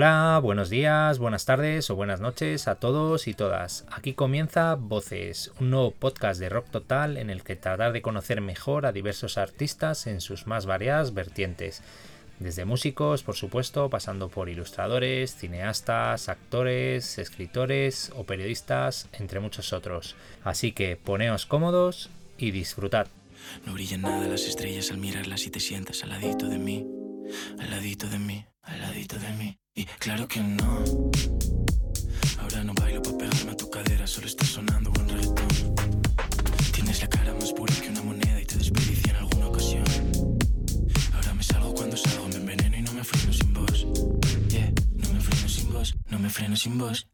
Hola, 0.00 0.40
buenos 0.42 0.70
días, 0.70 1.18
buenas 1.18 1.44
tardes 1.44 1.90
o 1.90 1.94
buenas 1.94 2.22
noches 2.22 2.68
a 2.68 2.76
todos 2.76 3.28
y 3.28 3.34
todas. 3.34 3.84
Aquí 3.90 4.14
comienza 4.14 4.74
Voces, 4.76 5.52
un 5.60 5.68
nuevo 5.68 5.90
podcast 5.90 6.40
de 6.40 6.48
rock 6.48 6.70
total 6.70 7.18
en 7.18 7.28
el 7.28 7.44
que 7.44 7.54
tratar 7.54 7.92
de 7.92 8.00
conocer 8.00 8.40
mejor 8.40 8.86
a 8.86 8.92
diversos 8.92 9.36
artistas 9.36 10.06
en 10.06 10.22
sus 10.22 10.46
más 10.46 10.64
variadas 10.64 11.12
vertientes. 11.12 11.82
Desde 12.38 12.64
músicos, 12.64 13.22
por 13.22 13.36
supuesto, 13.36 13.90
pasando 13.90 14.30
por 14.30 14.48
ilustradores, 14.48 15.36
cineastas, 15.36 16.30
actores, 16.30 17.18
escritores 17.18 18.10
o 18.16 18.24
periodistas, 18.24 19.06
entre 19.12 19.38
muchos 19.40 19.74
otros. 19.74 20.16
Así 20.44 20.72
que 20.72 20.96
poneos 20.96 21.44
cómodos 21.44 22.08
y 22.38 22.52
disfrutad. 22.52 23.06
No 23.66 23.74
brillan 23.74 24.00
nada 24.00 24.26
las 24.28 24.46
estrellas 24.46 24.90
al 24.90 24.96
mirarlas 24.96 25.44
y 25.44 25.50
te 25.50 25.60
sientas 25.60 26.02
al 26.04 26.08
ladito 26.08 26.48
de 26.48 26.58
mí, 26.58 26.86
al 27.58 27.70
ladito 27.70 28.08
de 28.08 28.18
mí, 28.18 28.46
al 28.62 28.80
ladito 28.80 29.18
de 29.18 29.32
mí. 29.34 29.58
Y 29.74 29.84
claro 29.84 30.26
que 30.28 30.40
no. 30.40 30.84
Ahora 32.38 32.64
no 32.64 32.74
bailo 32.74 33.02
para 33.02 33.18
pegarme 33.18 33.52
a 33.52 33.56
tu 33.56 33.70
cadera, 33.70 34.06
solo 34.06 34.26
está 34.26 34.44
sonando 34.44 34.90
buen 34.90 35.08
reggaetón. 35.08 35.74
Tienes 36.72 37.00
la 37.02 37.08
cara 37.08 37.34
más 37.34 37.52
pura 37.52 37.74
que 37.74 37.88
una 37.88 38.02
moneda 38.02 38.40
y 38.40 38.46
te 38.46 38.56
desperdicia 38.56 39.10
en 39.12 39.16
alguna 39.16 39.48
ocasión. 39.48 39.84
Ahora 41.14 41.34
me 41.34 41.42
salgo 41.42 41.74
cuando 41.74 41.96
salgo, 41.96 42.28
me 42.28 42.36
enveneno 42.36 42.76
y 42.76 42.82
no 42.82 42.92
me 42.92 43.04
freno 43.04 43.32
sin 43.32 43.52
vos. 43.52 43.86
Yeah, 44.48 44.72
no 44.94 45.12
me 45.12 45.20
freno 45.20 45.48
sin 45.48 45.72
vos, 45.72 45.94
no 46.08 46.18
me 46.18 46.30
freno 46.30 46.56
sin 46.56 46.78
vos. 46.78 47.06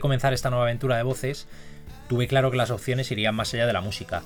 Comenzar 0.00 0.32
esta 0.32 0.50
nueva 0.50 0.64
aventura 0.64 0.96
de 0.96 1.02
voces, 1.02 1.46
tuve 2.08 2.26
claro 2.26 2.50
que 2.50 2.56
las 2.56 2.70
opciones 2.70 3.10
irían 3.10 3.34
más 3.34 3.54
allá 3.54 3.66
de 3.66 3.72
la 3.72 3.80
música, 3.80 4.22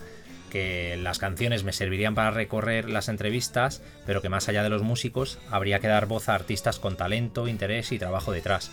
que 0.50 0.96
las 0.96 1.18
canciones 1.18 1.64
me 1.64 1.72
servirían 1.72 2.14
para 2.14 2.30
recorrer 2.30 2.88
las 2.88 3.08
entrevistas, 3.08 3.82
pero 4.06 4.22
que 4.22 4.28
más 4.28 4.48
allá 4.48 4.62
de 4.62 4.70
los 4.70 4.82
músicos 4.82 5.38
habría 5.50 5.80
que 5.80 5.88
dar 5.88 6.06
voz 6.06 6.28
a 6.28 6.34
artistas 6.34 6.78
con 6.78 6.96
talento, 6.96 7.48
interés 7.48 7.92
y 7.92 7.98
trabajo 7.98 8.32
detrás. 8.32 8.70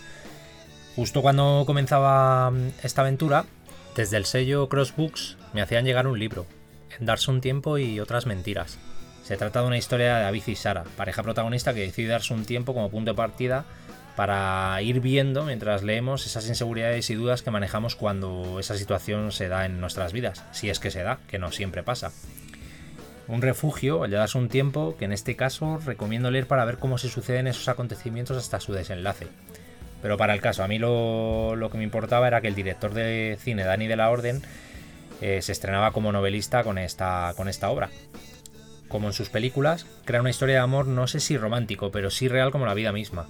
Justo 0.94 1.22
cuando 1.22 1.64
comenzaba 1.66 2.50
mm, 2.50 2.68
esta 2.82 3.02
aventura, 3.02 3.46
desde 3.96 4.16
el 4.16 4.26
sello 4.26 4.68
Crossbooks 4.68 5.36
me 5.52 5.60
hacían 5.60 5.84
llegar 5.84 6.06
un 6.06 6.18
libro, 6.18 6.46
En 6.98 7.06
darse 7.06 7.30
un 7.30 7.40
tiempo 7.40 7.78
y 7.78 7.98
otras 8.00 8.26
mentiras. 8.26 8.78
Se 9.22 9.36
trata 9.36 9.60
de 9.60 9.66
una 9.66 9.78
historia 9.78 10.16
de 10.16 10.22
David 10.22 10.42
y 10.46 10.56
Sara, 10.56 10.84
pareja 10.96 11.22
protagonista 11.22 11.74
que 11.74 11.80
decide 11.80 12.08
darse 12.08 12.34
un 12.34 12.44
tiempo 12.44 12.74
como 12.74 12.90
punto 12.90 13.10
de 13.12 13.16
partida 13.16 13.64
para 14.16 14.80
ir 14.82 15.00
viendo 15.00 15.44
mientras 15.44 15.82
leemos 15.82 16.26
esas 16.26 16.46
inseguridades 16.46 17.08
y 17.10 17.14
dudas 17.14 17.42
que 17.42 17.50
manejamos 17.50 17.96
cuando 17.96 18.58
esa 18.60 18.76
situación 18.76 19.32
se 19.32 19.48
da 19.48 19.64
en 19.64 19.80
nuestras 19.80 20.12
vidas, 20.12 20.44
si 20.52 20.68
es 20.68 20.78
que 20.78 20.90
se 20.90 21.02
da, 21.02 21.18
que 21.28 21.38
no 21.38 21.50
siempre 21.50 21.82
pasa. 21.82 22.12
Un 23.28 23.40
refugio, 23.40 24.04
el 24.04 24.10
de 24.10 24.18
darse 24.18 24.36
un 24.36 24.48
tiempo, 24.48 24.96
que 24.98 25.06
en 25.06 25.12
este 25.12 25.36
caso 25.36 25.78
recomiendo 25.84 26.30
leer 26.30 26.46
para 26.46 26.64
ver 26.64 26.78
cómo 26.78 26.98
se 26.98 27.08
suceden 27.08 27.46
esos 27.46 27.68
acontecimientos 27.68 28.36
hasta 28.36 28.60
su 28.60 28.72
desenlace. 28.72 29.28
Pero 30.02 30.18
para 30.18 30.34
el 30.34 30.40
caso, 30.40 30.64
a 30.64 30.68
mí 30.68 30.78
lo, 30.78 31.68
que 31.70 31.78
me 31.78 31.84
importaba 31.84 32.26
era 32.26 32.40
que 32.40 32.48
el 32.48 32.54
director 32.54 32.92
de 32.92 33.38
cine, 33.40 33.64
Dani 33.64 33.86
de 33.86 33.96
la 33.96 34.10
Orden, 34.10 34.42
eh, 35.20 35.40
se 35.40 35.52
estrenaba 35.52 35.92
como 35.92 36.10
novelista 36.10 36.64
con 36.64 36.76
esta, 36.76 37.32
con 37.36 37.48
esta 37.48 37.70
obra. 37.70 37.88
Como 38.88 39.06
en 39.06 39.14
sus 39.14 39.30
películas, 39.30 39.86
crea 40.04 40.20
una 40.20 40.30
historia 40.30 40.56
de 40.56 40.60
amor 40.60 40.86
no 40.86 41.06
sé 41.06 41.20
si 41.20 41.38
romántico, 41.38 41.92
pero 41.92 42.10
sí 42.10 42.28
real 42.28 42.50
como 42.50 42.66
la 42.66 42.74
vida 42.74 42.92
misma 42.92 43.28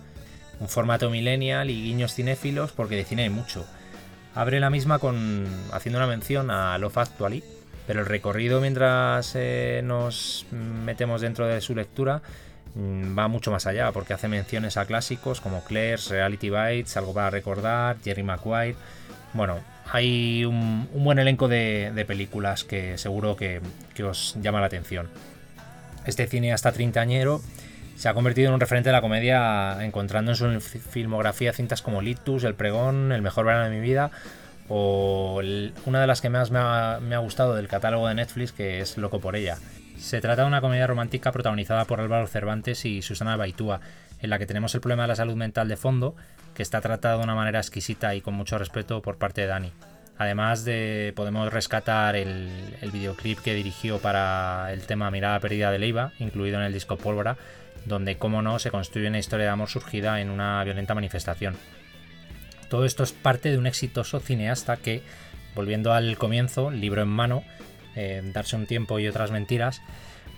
un 0.62 0.68
formato 0.68 1.10
millennial 1.10 1.70
y 1.70 1.82
guiños 1.82 2.14
cinéfilos 2.14 2.70
porque 2.70 2.94
de 2.94 3.04
cine 3.04 3.24
hay 3.24 3.30
mucho. 3.30 3.66
Abre 4.34 4.60
la 4.60 4.70
misma 4.70 5.00
con 5.00 5.46
haciendo 5.72 5.98
una 5.98 6.06
mención 6.06 6.52
a 6.52 6.78
Love 6.78 6.98
Actually, 6.98 7.42
pero 7.86 8.00
el 8.00 8.06
recorrido 8.06 8.60
mientras 8.60 9.32
eh, 9.34 9.82
nos 9.84 10.46
metemos 10.52 11.20
dentro 11.20 11.46
de 11.48 11.60
su 11.60 11.74
lectura 11.74 12.22
mm, 12.76 13.18
va 13.18 13.26
mucho 13.26 13.50
más 13.50 13.66
allá 13.66 13.90
porque 13.90 14.14
hace 14.14 14.28
menciones 14.28 14.76
a 14.76 14.86
clásicos 14.86 15.40
como 15.40 15.64
Claire's, 15.64 16.08
Reality 16.08 16.50
Bites, 16.50 16.96
Algo 16.96 17.12
para 17.12 17.30
recordar, 17.30 17.96
Jerry 18.04 18.22
Maguire. 18.22 18.76
Bueno, 19.34 19.58
hay 19.90 20.44
un, 20.44 20.88
buen 20.94 21.18
elenco 21.18 21.48
de, 21.48 22.04
películas 22.06 22.62
que 22.62 22.96
seguro 22.98 23.34
que, 23.34 23.60
os 24.08 24.36
llama 24.40 24.60
la 24.60 24.66
atención. 24.66 25.08
Este 26.06 26.28
cine 26.28 26.52
hasta 26.52 26.70
treintañero 26.70 27.40
se 28.02 28.08
ha 28.08 28.14
convertido 28.14 28.48
en 28.48 28.54
un 28.54 28.58
referente 28.58 28.88
de 28.88 28.94
la 28.94 29.00
comedia, 29.00 29.76
encontrando 29.84 30.32
en 30.32 30.36
su 30.36 30.60
filmografía 30.60 31.52
cintas 31.52 31.82
como 31.82 32.02
Litus, 32.02 32.42
El 32.42 32.56
Pregón, 32.56 33.12
El 33.12 33.22
Mejor 33.22 33.46
Verano 33.46 33.66
de 33.66 33.70
mi 33.70 33.78
Vida, 33.78 34.10
o 34.68 35.40
una 35.86 36.00
de 36.00 36.06
las 36.08 36.20
que 36.20 36.28
más 36.28 36.50
me 36.50 36.58
ha, 36.58 36.98
me 37.00 37.14
ha, 37.14 37.18
gustado 37.18 37.54
del 37.54 37.68
catálogo 37.68 38.08
de 38.08 38.16
Netflix, 38.16 38.50
que 38.50 38.80
es 38.80 38.98
Loco 38.98 39.20
por 39.20 39.36
ella. 39.36 39.56
Se 39.98 40.20
trata 40.20 40.42
de 40.42 40.48
una 40.48 40.60
comedia 40.60 40.88
romántica 40.88 41.30
protagonizada 41.30 41.84
por 41.84 42.00
Álvaro 42.00 42.26
Cervantes 42.26 42.84
y 42.86 43.02
Susana 43.02 43.36
Baitúa, 43.36 43.80
en 44.20 44.30
la 44.30 44.40
que 44.40 44.46
tenemos 44.46 44.74
el 44.74 44.80
problema 44.80 45.02
de 45.02 45.08
la 45.08 45.14
salud 45.14 45.36
mental 45.36 45.68
de 45.68 45.76
fondo, 45.76 46.16
que 46.56 46.64
está 46.64 46.80
tratado 46.80 47.18
de 47.18 47.24
una 47.24 47.36
manera 47.36 47.60
exquisita 47.60 48.16
y 48.16 48.20
con 48.20 48.34
mucho 48.34 48.58
respeto 48.58 49.00
por 49.00 49.16
parte 49.16 49.42
de 49.42 49.46
Dani. 49.46 49.72
Además 50.18 50.64
de 50.64 51.12
podemos 51.14 51.52
rescatar 51.52 52.16
el, 52.16 52.50
el 52.80 52.90
videoclip 52.90 53.38
que 53.38 53.54
dirigió 53.54 54.00
para 54.00 54.72
el 54.72 54.82
tema 54.82 55.08
Mirada 55.12 55.38
Perdida 55.38 55.70
de 55.70 55.78
Leiva, 55.78 56.10
incluido 56.18 56.58
en 56.58 56.64
el 56.64 56.72
disco 56.72 56.96
Pólvora, 56.96 57.36
donde, 57.84 58.16
como 58.16 58.42
no, 58.42 58.58
se 58.58 58.70
construye 58.70 59.08
una 59.08 59.18
historia 59.18 59.46
de 59.46 59.52
amor 59.52 59.68
surgida 59.68 60.20
en 60.20 60.30
una 60.30 60.62
violenta 60.64 60.94
manifestación. 60.94 61.56
Todo 62.68 62.84
esto 62.84 63.02
es 63.02 63.12
parte 63.12 63.50
de 63.50 63.58
un 63.58 63.66
exitoso 63.66 64.20
cineasta 64.20 64.76
que, 64.76 65.02
volviendo 65.54 65.92
al 65.92 66.16
comienzo, 66.16 66.70
libro 66.70 67.02
en 67.02 67.08
mano, 67.08 67.44
eh, 67.96 68.22
darse 68.32 68.56
un 68.56 68.66
tiempo 68.66 68.98
y 68.98 69.08
otras 69.08 69.30
mentiras, 69.30 69.82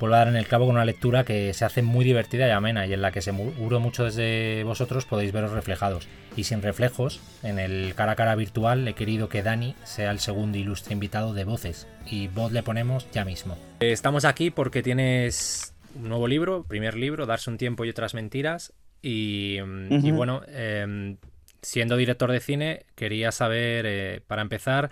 vuelve 0.01 0.17
a 0.17 0.19
dar 0.19 0.29
en 0.29 0.37
el 0.37 0.47
clavo 0.47 0.67
con 0.67 0.75
una 0.75 0.85
lectura 0.85 1.25
que 1.25 1.55
se 1.55 1.65
hace 1.65 1.83
muy 1.83 2.05
divertida 2.05 2.49
y 2.49 2.51
amena 2.51 2.87
y 2.87 2.93
en 2.93 3.03
la 3.03 3.13
que 3.13 3.23
seguro 3.23 3.81
mucho 3.81 4.05
desde 4.05 4.65
vosotros 4.65 5.05
podéis 5.05 5.33
veros 5.33 5.53
reflejados. 5.53 6.09
Y 6.37 6.45
sin 6.45 6.63
reflejos, 6.63 7.21
en 7.43 7.59
el 7.59 7.95
cara 7.95 8.13
a 8.13 8.17
cara 8.17 8.35
virtual 8.35 8.87
he 8.89 8.95
querido 8.95 9.29
que 9.29 9.43
Dani 9.43 9.77
sea 9.85 10.11
el 10.11 10.19
segundo 10.19 10.59
ilustre 10.59 10.95
invitado 10.95 11.33
de 11.33 11.45
voces 11.45 11.87
y 12.07 12.29
voz 12.29 12.53
le 12.53 12.63
ponemos 12.63 13.07
ya 13.13 13.25
mismo. 13.25 13.57
Estamos 13.81 14.25
aquí 14.25 14.51
porque 14.51 14.83
tienes 14.83 15.74
un 15.95 16.09
nuevo 16.09 16.27
libro, 16.29 16.65
primer 16.65 16.97
libro, 16.97 17.27
Darse 17.27 17.51
un 17.51 17.59
tiempo 17.59 17.85
y 17.85 17.91
otras 17.91 18.15
mentiras. 18.15 18.73
Y, 19.03 19.61
uh 19.61 19.67
-huh. 19.67 20.05
y 20.05 20.11
bueno, 20.11 20.43
eh, 20.49 21.17
siendo 21.63 21.97
director 21.97 22.31
de 22.31 22.41
cine, 22.41 22.87
quería 22.95 23.33
saber, 23.33 23.85
eh, 23.87 24.21
para 24.27 24.43
empezar, 24.43 24.91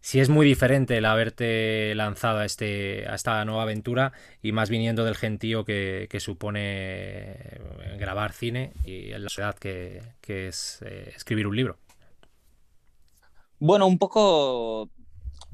si 0.00 0.18
es 0.18 0.28
muy 0.28 0.44
diferente 0.46 0.96
el 0.98 1.04
haberte 1.04 1.94
lanzado 1.94 2.38
a, 2.38 2.44
este, 2.44 3.06
a 3.08 3.14
esta 3.14 3.44
nueva 3.44 3.62
aventura 3.62 4.12
y 4.42 4.50
más 4.50 4.68
viniendo 4.68 5.04
del 5.04 5.14
gentío 5.14 5.64
que, 5.64 6.08
que 6.10 6.18
supone 6.18 7.60
grabar 7.98 8.32
cine 8.32 8.72
y 8.84 9.12
en 9.12 9.22
la 9.22 9.28
sociedad 9.28 9.54
que, 9.56 10.02
que 10.20 10.48
es 10.48 10.82
eh, 10.84 11.12
escribir 11.14 11.46
un 11.46 11.54
libro. 11.54 11.78
Bueno, 13.60 13.86
un 13.86 13.96
poco 13.96 14.90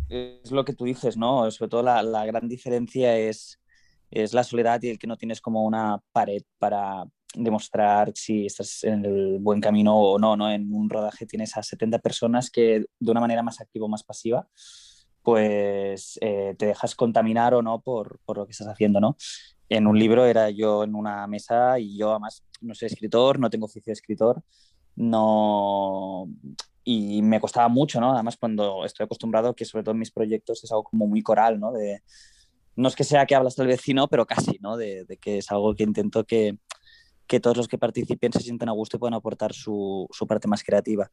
es 0.08 0.50
lo 0.50 0.64
que 0.64 0.72
tú 0.72 0.86
dices, 0.86 1.18
¿no? 1.18 1.50
Sobre 1.50 1.68
todo 1.68 1.82
la, 1.82 2.02
la 2.02 2.24
gran 2.24 2.48
diferencia 2.48 3.18
es 3.18 3.60
es 4.10 4.32
la 4.34 4.44
soledad 4.44 4.82
y 4.82 4.90
el 4.90 4.98
que 4.98 5.06
no 5.06 5.16
tienes 5.16 5.40
como 5.40 5.64
una 5.64 6.00
pared 6.12 6.42
para 6.58 7.04
demostrar 7.34 8.12
si 8.14 8.46
estás 8.46 8.84
en 8.84 9.04
el 9.04 9.38
buen 9.38 9.60
camino 9.60 9.96
o 9.96 10.18
no, 10.18 10.36
¿no? 10.36 10.50
En 10.50 10.72
un 10.72 10.88
rodaje 10.88 11.26
tienes 11.26 11.56
a 11.56 11.62
70 11.62 11.98
personas 11.98 12.50
que 12.50 12.86
de 12.98 13.10
una 13.10 13.20
manera 13.20 13.42
más 13.42 13.60
activa 13.60 13.84
o 13.84 13.88
más 13.88 14.02
pasiva, 14.02 14.48
pues 15.22 16.18
eh, 16.22 16.54
te 16.58 16.66
dejas 16.66 16.94
contaminar 16.94 17.54
o 17.54 17.62
no 17.62 17.80
por, 17.80 18.20
por, 18.24 18.38
lo 18.38 18.46
que 18.46 18.52
estás 18.52 18.68
haciendo, 18.68 19.00
¿no? 19.00 19.16
En 19.68 19.86
un 19.86 19.98
libro 19.98 20.24
era 20.24 20.48
yo 20.48 20.84
en 20.84 20.94
una 20.94 21.26
mesa 21.26 21.78
y 21.78 21.98
yo 21.98 22.12
además 22.12 22.42
no 22.62 22.74
soy 22.74 22.86
escritor, 22.86 23.38
no 23.38 23.50
tengo 23.50 23.66
oficio 23.66 23.90
de 23.90 23.94
escritor, 23.94 24.42
no... 24.96 26.28
Y 26.84 27.20
me 27.20 27.38
costaba 27.38 27.68
mucho, 27.68 28.00
¿no? 28.00 28.14
Además 28.14 28.38
cuando 28.38 28.86
estoy 28.86 29.04
acostumbrado 29.04 29.54
que 29.54 29.66
sobre 29.66 29.84
todo 29.84 29.92
en 29.92 29.98
mis 29.98 30.10
proyectos 30.10 30.64
es 30.64 30.72
algo 30.72 30.84
como 30.84 31.06
muy 31.06 31.22
coral, 31.22 31.60
¿no? 31.60 31.70
No 32.78 32.88
es 32.88 32.94
que 32.94 33.04
sea 33.04 33.26
que 33.26 33.34
hablas 33.34 33.58
al 33.58 33.66
vecino, 33.66 34.06
pero 34.06 34.24
casi, 34.24 34.58
¿no? 34.60 34.76
De, 34.76 35.04
de 35.04 35.16
que 35.16 35.38
es 35.38 35.50
algo 35.50 35.74
que 35.74 35.82
intento 35.82 36.24
que, 36.24 36.56
que, 37.26 37.40
todos 37.40 37.56
los 37.56 37.66
que 37.66 37.76
participen 37.76 38.32
se 38.32 38.38
sientan 38.38 38.68
a 38.68 38.72
gusto 38.72 38.96
y 38.96 39.00
puedan 39.00 39.14
aportar 39.14 39.52
su, 39.52 40.06
su, 40.12 40.26
parte 40.28 40.46
más 40.46 40.62
creativa. 40.62 41.10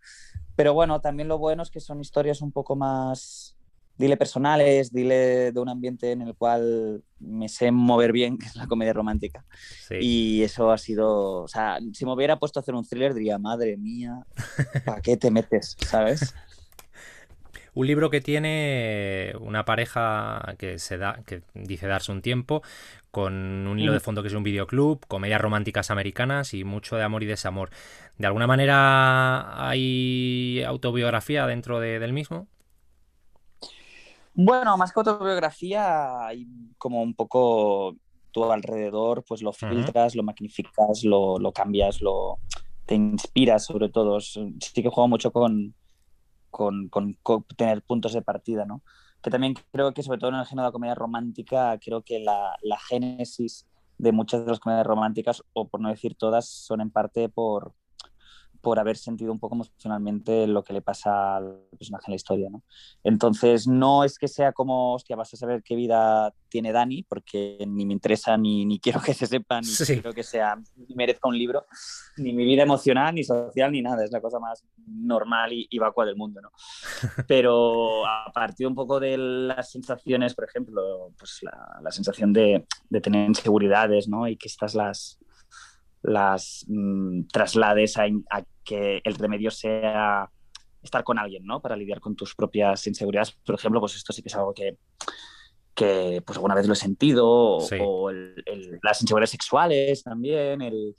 Pero 0.55 0.75
bueno, 0.75 1.01
también 1.01 1.27
lo 1.27 1.39
bueno 1.39 1.63
es 1.63 1.71
que 1.71 1.79
son 1.79 1.99
historias 1.99 2.43
un 2.43 2.51
poco 2.51 2.75
más, 2.75 3.57
dile 3.97 4.15
personales, 4.15 4.91
dile 4.91 5.51
de 5.51 5.59
un 5.59 5.69
ambiente 5.69 6.11
en 6.11 6.21
el 6.21 6.35
cual 6.35 7.03
me 7.19 7.49
sé 7.49 7.71
mover 7.71 8.11
bien, 8.11 8.37
que 8.37 8.45
es 8.45 8.55
la 8.55 8.67
comedia 8.67 8.93
romántica. 8.93 9.43
Y 9.99 10.43
eso 10.43 10.69
ha 10.69 10.77
sido, 10.77 11.41
o 11.41 11.47
sea, 11.47 11.79
si 11.93 12.05
me 12.05 12.13
hubiera 12.13 12.37
puesto 12.37 12.59
a 12.59 12.61
hacer 12.61 12.75
un 12.75 12.85
thriller 12.85 13.15
diría, 13.15 13.39
madre 13.39 13.75
mía, 13.75 14.23
¿para 14.85 15.01
qué 15.01 15.17
te 15.17 15.31
metes? 15.31 15.75
¿Sabes? 15.79 16.35
Un 17.75 17.87
libro 17.87 18.09
que 18.09 18.21
tiene 18.21 19.33
una 19.39 19.65
pareja 19.65 20.55
que 20.57 20.79
se 20.79 20.97
da, 20.97 21.21
que 21.25 21.43
dice 21.53 21.87
darse 21.87 22.11
un 22.11 22.21
tiempo, 22.21 22.63
con 23.11 23.33
un 23.67 23.79
hilo 23.79 23.91
de 23.91 23.99
mm. 23.99 24.01
fondo 24.01 24.21
que 24.21 24.29
es 24.29 24.33
un 24.33 24.43
videoclub, 24.43 25.05
comedias 25.07 25.41
románticas 25.41 25.91
americanas 25.91 26.53
y 26.53 26.63
mucho 26.63 26.95
de 26.95 27.03
amor 27.03 27.21
y 27.23 27.25
desamor. 27.25 27.69
¿De 28.17 28.27
alguna 28.27 28.47
manera 28.47 29.69
hay 29.69 30.63
autobiografía 30.65 31.45
dentro 31.47 31.79
del 31.79 32.13
mismo? 32.13 32.47
Bueno, 34.33 34.77
más 34.77 34.91
que 34.91 34.99
autobiografía, 34.99 36.27
hay 36.27 36.47
como 36.77 37.01
un 37.01 37.13
poco 37.13 37.95
tu 38.31 38.51
alrededor, 38.51 39.23
pues 39.25 39.41
lo 39.41 39.53
filtras, 39.53 40.13
lo 40.15 40.23
magnificas, 40.23 41.05
lo, 41.05 41.39
cambias, 41.53 42.01
lo 42.01 42.39
te 42.85 42.95
inspiras 42.95 43.65
sobre 43.65 43.89
todo. 43.89 44.19
Sí 44.19 44.49
que 44.73 44.89
juego 44.89 45.07
mucho 45.07 45.31
con, 45.31 45.73
con, 46.55 46.89
tener 47.57 47.81
puntos 47.83 48.13
de 48.13 48.21
partida, 48.21 48.65
¿no? 48.65 48.81
Que 49.21 49.29
también 49.29 49.55
creo 49.71 49.93
que 49.93 50.03
sobre 50.03 50.19
todo 50.19 50.29
en 50.29 50.37
el 50.37 50.45
género 50.45 50.63
de 50.63 50.67
la 50.69 50.71
comedia 50.71 50.95
romántica, 50.95 51.77
creo 51.83 52.01
que 52.03 52.19
la, 52.19 52.55
la 52.61 52.77
génesis 52.79 53.67
de 53.97 54.11
muchas 54.11 54.45
de 54.45 54.51
las 54.51 54.59
comedias 54.59 54.87
románticas, 54.87 55.43
o 55.53 55.67
por 55.67 55.81
no 55.81 55.89
decir 55.89 56.15
todas, 56.15 56.47
son 56.47 56.81
en 56.81 56.91
parte 56.91 57.27
por, 57.29 57.73
por 58.65 58.79
haber 58.79 58.97
sentido 58.97 59.31
un 59.31 59.37
poco 59.37 59.53
emocionalmente 59.53 60.47
lo 60.47 60.63
que 60.63 60.73
le 60.73 60.81
pasa 60.81 61.35
al 61.35 61.67
personaje 61.77 62.05
en 62.07 62.13
la 62.13 62.15
historia. 62.15 62.49
¿no? 62.49 62.63
Entonces, 63.03 63.67
no 63.67 64.03
es 64.03 64.17
que 64.17 64.27
sea 64.27 64.53
como, 64.53 64.95
hostia, 64.95 65.15
vas 65.15 65.31
a 65.31 65.37
saber 65.37 65.61
qué 65.61 65.75
vida 65.75 66.33
tiene 66.49 66.71
Dani, 66.71 67.03
porque 67.03 67.63
ni 67.67 67.85
me 67.85 67.93
interesa, 67.93 68.35
ni, 68.37 68.65
ni 68.65 68.79
quiero 68.79 68.99
que 69.01 69.13
se 69.13 69.27
sepa, 69.27 69.61
ni 69.61 69.67
quiero 69.67 70.13
que 70.13 70.23
sea, 70.23 70.57
ni 70.75 70.95
merezca 70.95 71.27
un 71.27 71.37
libro, 71.37 71.67
ni 72.17 72.33
mi 72.33 72.43
vida 72.43 72.63
emocional, 72.63 73.13
ni 73.13 73.23
social, 73.23 73.71
ni 73.71 73.83
nada. 73.83 74.03
Es 74.03 74.11
la 74.11 74.19
cosa 74.19 74.39
más 74.39 74.65
normal 74.87 75.53
y, 75.53 75.67
y 75.69 75.77
vacua 75.77 76.03
del 76.07 76.15
mundo. 76.15 76.41
¿no? 76.41 76.49
Pero 77.27 78.03
a 78.03 78.31
partir 78.33 78.65
un 78.65 78.73
poco 78.73 78.99
de 78.99 79.15
las 79.15 79.69
sensaciones, 79.69 80.33
por 80.33 80.45
ejemplo, 80.45 81.11
pues 81.19 81.37
la, 81.43 81.81
la 81.83 81.91
sensación 81.91 82.33
de, 82.33 82.65
de 82.89 82.99
tener 82.99 83.27
inseguridades, 83.27 84.07
¿no? 84.07 84.27
Y 84.27 84.37
que 84.37 84.47
estas 84.47 84.73
las 84.73 85.19
las 86.05 86.65
mm, 86.67 87.27
traslades 87.31 87.97
a, 87.97 88.07
que 88.63 89.01
el 89.03 89.15
remedio 89.15 89.51
sea 89.51 90.29
estar 90.81 91.03
con 91.03 91.17
alguien, 91.17 91.45
¿no? 91.45 91.61
Para 91.61 91.75
lidiar 91.75 91.99
con 91.99 92.15
tus 92.15 92.35
propias 92.35 92.85
inseguridades. 92.87 93.31
Por 93.31 93.55
ejemplo, 93.55 93.79
pues 93.79 93.95
esto 93.95 94.13
sí 94.13 94.21
que 94.21 94.29
es 94.29 94.35
algo 94.35 94.53
que, 94.53 94.77
que 95.73 96.21
pues 96.25 96.37
alguna 96.37 96.55
vez 96.55 96.67
lo 96.67 96.73
he 96.73 96.77
sentido, 96.77 97.27
o, 97.27 98.11
las 98.11 99.01
inseguridades 99.01 99.31
sexuales 99.31 100.03
también, 100.03 100.61
el, 100.61 100.95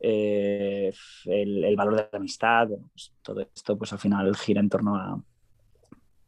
eh, 0.00 0.92
el, 1.26 1.76
valor 1.76 1.96
de 1.96 2.08
la 2.12 2.18
amistad, 2.18 2.68
pues 2.92 3.12
todo 3.22 3.40
esto 3.40 3.78
pues 3.78 3.92
al 3.92 3.98
final 3.98 4.34
gira 4.36 4.60
en 4.60 4.68
torno 4.68 4.96
a, 4.96 5.20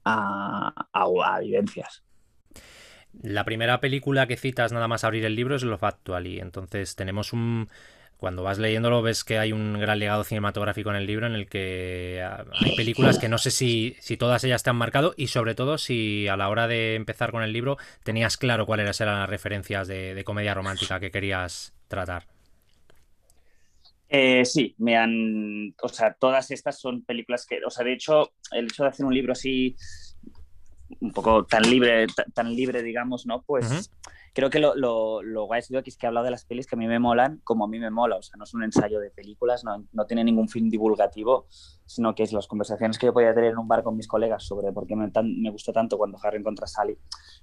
a, 0.05 0.87
a, 0.93 1.35
a 1.35 1.41
vivencias. 1.41 2.05
La 3.23 3.45
primera 3.45 3.81
película 3.81 4.29
que 4.29 4.37
citas 4.37 4.73
nada 4.73 4.87
más 4.87 5.03
abrir 5.03 5.25
el 5.25 5.35
libro 5.35 5.57
es 5.57 5.65
Love 5.65 5.83
Actually, 5.83 6.39
entonces 6.39 6.95
tenemos 6.95 7.33
un, 7.33 7.69
cuando 8.21 8.43
vas 8.43 8.59
leyéndolo 8.59 9.01
ves 9.01 9.25
que 9.25 9.39
hay 9.39 9.53
un 9.53 9.81
gran 9.81 9.99
legado 9.99 10.25
cinematográfico 10.25 10.91
en 10.91 10.97
el 10.97 11.07
libro 11.07 11.27
en 11.27 11.33
el 11.33 11.49
que 11.49 12.23
ah, 12.23 12.45
hay 12.53 12.77
películas 12.77 13.19
que 13.19 13.31
no 13.31 13.39
sé 13.39 13.51
si, 13.51 13.97
si 13.99 14.19
todas 14.19 14.45
ellas 14.45 14.63
te 14.63 14.69
han 14.69 14.77
marcado 14.77 15.15
y 15.17 15.29
sobre 15.29 15.55
todo 15.55 15.79
si 15.79 16.29
a 16.29 16.37
la 16.37 16.51
hora 16.51 16.69
de 16.69 16.97
empezar 16.97 17.33
con 17.33 17.43
el 17.43 17.53
libro 17.53 17.79
tenías 18.05 18.37
claro 18.37 18.67
cuáles 18.67 19.01
eran 19.01 19.21
las 19.21 19.31
referencias 19.31 19.89
de, 19.89 20.23
comedia 20.25 20.53
romántica 20.53 21.01
que 21.01 21.11
querías 21.11 21.73
tratar. 21.89 22.27
Eh, 24.11 24.45
sí, 24.45 24.75
me 24.79 24.97
han. 24.97 25.75
O 25.83 25.89
sea, 25.89 26.13
todas 26.13 26.51
estas 26.51 26.79
son 26.79 27.03
películas 27.05 27.47
que. 27.47 27.61
O 27.65 27.71
sea, 27.71 27.85
de 27.85 27.95
hecho, 27.95 28.33
el 28.53 28.67
hecho 28.67 28.83
de 28.83 28.91
hacer 28.91 29.07
un 29.07 29.15
libro 29.15 29.33
así, 29.33 29.77
un 31.01 31.13
poco 31.13 31.47
tan 31.47 31.63
libre, 31.63 32.07
tan 32.35 32.55
libre, 32.55 32.83
digamos, 32.83 33.25
¿no? 33.25 33.43
Pues 33.43 33.91
creo 34.33 34.51
que 34.51 34.59
lo, 34.59 34.75
lo, 34.75 35.23
lo 35.23 35.45
guay 35.45 35.61
es 35.61 35.97
que 35.97 36.07
he 36.07 36.09
hablado 36.09 36.25
de 36.25 36.31
las 36.31 36.45
pelis 36.45 36.67
que 36.67 36.77
a 36.77 36.79
mí 36.79 36.87
me 36.87 36.99
molan 36.99 37.41
como 37.45 37.65
a 37.65 37.69
mí 37.69 37.79
me 37.79 37.91
mola. 37.91 38.17
O 38.17 38.23
sea, 38.23 38.37
no 38.37 38.45
es 38.45 38.55
un 38.55 38.63
ensayo 38.63 39.01
de 39.01 39.11
películas, 39.11 39.65
no, 39.65 39.87
no 39.93 40.07
tiene 40.07 40.25
ningún 40.25 40.49
fin 40.49 40.69
divulgativo, 40.71 41.47
sino 41.87 42.15
que 42.15 42.23
es 42.23 42.33
las 42.33 42.47
conversaciones 42.47 42.99
que 42.99 43.07
yo 43.07 43.13
podía 43.13 43.35
tener 43.35 43.53
en 43.53 43.59
un 43.59 43.69
bar 43.69 43.83
con 43.83 43.97
mis 43.97 44.07
colegas 44.07 44.45
sobre 44.45 44.73
por 44.73 44.87
qué 44.87 44.97
me, 44.97 45.11
me 45.23 45.51
gustó 45.51 45.73
tanto 45.73 45.99
cuando 45.99 46.19
Harry 46.23 46.39
encontra 46.39 46.65
a 46.65 46.69
Sally, 46.69 46.97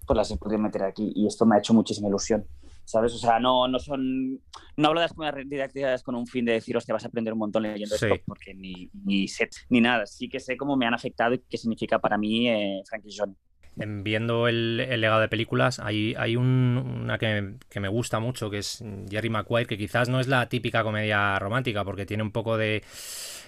pues 0.05 0.17
las 0.17 0.31
he 0.31 0.37
podido 0.37 0.59
meter 0.59 0.83
aquí. 0.83 1.11
Y 1.15 1.27
esto 1.27 1.45
me 1.45 1.55
ha 1.55 1.59
hecho 1.59 1.73
muchísima 1.73 2.07
ilusión. 2.07 2.45
¿Sabes? 2.85 3.13
O 3.15 3.17
sea, 3.17 3.37
no, 3.37 3.67
no 3.67 3.79
son. 3.79 4.39
No 4.77 4.87
hablo 4.87 5.01
de 5.01 5.07
las 5.07 5.13
comedias 5.13 5.49
didácticas 5.49 6.03
con 6.03 6.15
un 6.15 6.25
fin 6.25 6.45
de 6.45 6.53
decir, 6.53 6.77
hostia, 6.77 6.93
vas 6.93 7.03
a 7.03 7.09
aprender 7.09 7.33
un 7.33 7.39
montón 7.39 7.63
leyendo 7.63 7.95
esto, 7.95 8.15
porque 8.25 8.53
ni, 8.53 8.89
ni 9.03 9.27
sé, 9.27 9.49
ni 9.69 9.81
nada. 9.81 10.05
Sí 10.05 10.29
que 10.29 10.39
sé 10.39 10.55
cómo 10.55 10.77
me 10.77 10.85
han 10.85 10.93
afectado 10.93 11.33
y 11.33 11.39
qué 11.49 11.57
significa 11.57 11.99
para 11.99 12.17
mí 12.17 12.47
eh, 12.47 12.81
Frankie 12.87 13.13
John 13.13 13.35
viendo 13.77 14.47
el, 14.47 14.77
legado 14.77 15.21
de 15.21 15.27
películas, 15.27 15.79
hay, 15.79 16.15
hay 16.17 16.35
una 16.35 17.17
que, 17.17 17.79
me 17.79 17.87
gusta 17.87 18.19
mucho, 18.19 18.49
que 18.49 18.59
es 18.59 18.83
Jerry 19.09 19.29
Maguire, 19.29 19.67
que 19.67 19.77
quizás 19.77 20.09
no 20.09 20.19
es 20.19 20.27
la 20.27 20.49
típica 20.49 20.83
comedia 20.83 21.37
romántica, 21.39 21.83
porque 21.83 22.05
tiene 22.05 22.23
un 22.23 22.31
poco 22.31 22.57
de, 22.57 22.83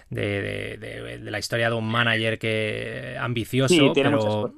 de, 0.10 1.20
la 1.22 1.40
historia 1.40 1.70
de 1.70 1.76
un 1.76 1.90
manager 1.90 2.38
que 2.38 3.18
ambicioso, 3.20 3.94
pero, 3.94 4.54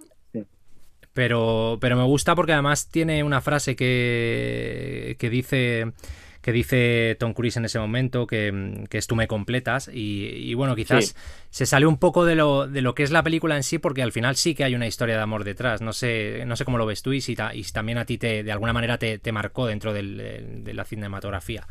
pero, 1.13 1.77
pero 1.79 1.97
me 1.97 2.03
gusta 2.03 2.35
porque 2.35 2.53
además 2.53 2.89
tiene 2.89 3.23
una 3.23 3.41
frase 3.41 3.75
que, 3.75 5.15
que 5.19 5.29
dice 5.29 5.93
que 6.41 6.51
dice 6.51 7.15
Tom 7.19 7.33
Cruise 7.33 7.57
en 7.57 7.65
ese 7.65 7.79
momento, 7.79 8.27
que, 8.27 8.87
es 8.89 9.07
tú 9.07 9.15
me 9.15 9.27
completas. 9.27 9.89
Y, 9.93 10.53
bueno, 10.53 10.75
quizás 10.75 11.15
se 11.49 11.65
sale 11.65 11.85
un 11.85 11.97
poco 11.97 12.25
de 12.25 12.35
lo, 12.35 12.67
de 12.67 12.81
lo 12.81 12.95
que 12.95 13.03
es 13.03 13.11
la 13.11 13.23
película 13.23 13.55
en 13.55 13.63
sí, 13.63 13.77
porque 13.77 14.01
al 14.01 14.11
final 14.11 14.35
sí 14.35 14.55
que 14.55 14.63
hay 14.63 14.75
una 14.75 14.87
historia 14.87 15.15
de 15.15 15.21
amor 15.21 15.43
detrás. 15.43 15.81
No 15.81 15.93
sé, 15.93 16.43
no 16.45 16.55
sé 16.55 16.65
cómo 16.65 16.77
lo 16.77 16.85
ves 16.85 17.01
tú 17.01 17.13
y 17.13 17.21
si, 17.21 17.35
y 17.53 17.63
también 17.63 17.97
a 17.97 18.05
ti 18.05 18.17
te, 18.17 18.43
de 18.43 18.51
alguna 18.51 18.73
manera 18.73 18.97
te, 18.97 19.31
marcó 19.31 19.67
dentro 19.67 19.93
de 19.93 20.73
la 20.73 20.83
cinematografía. 20.85 21.67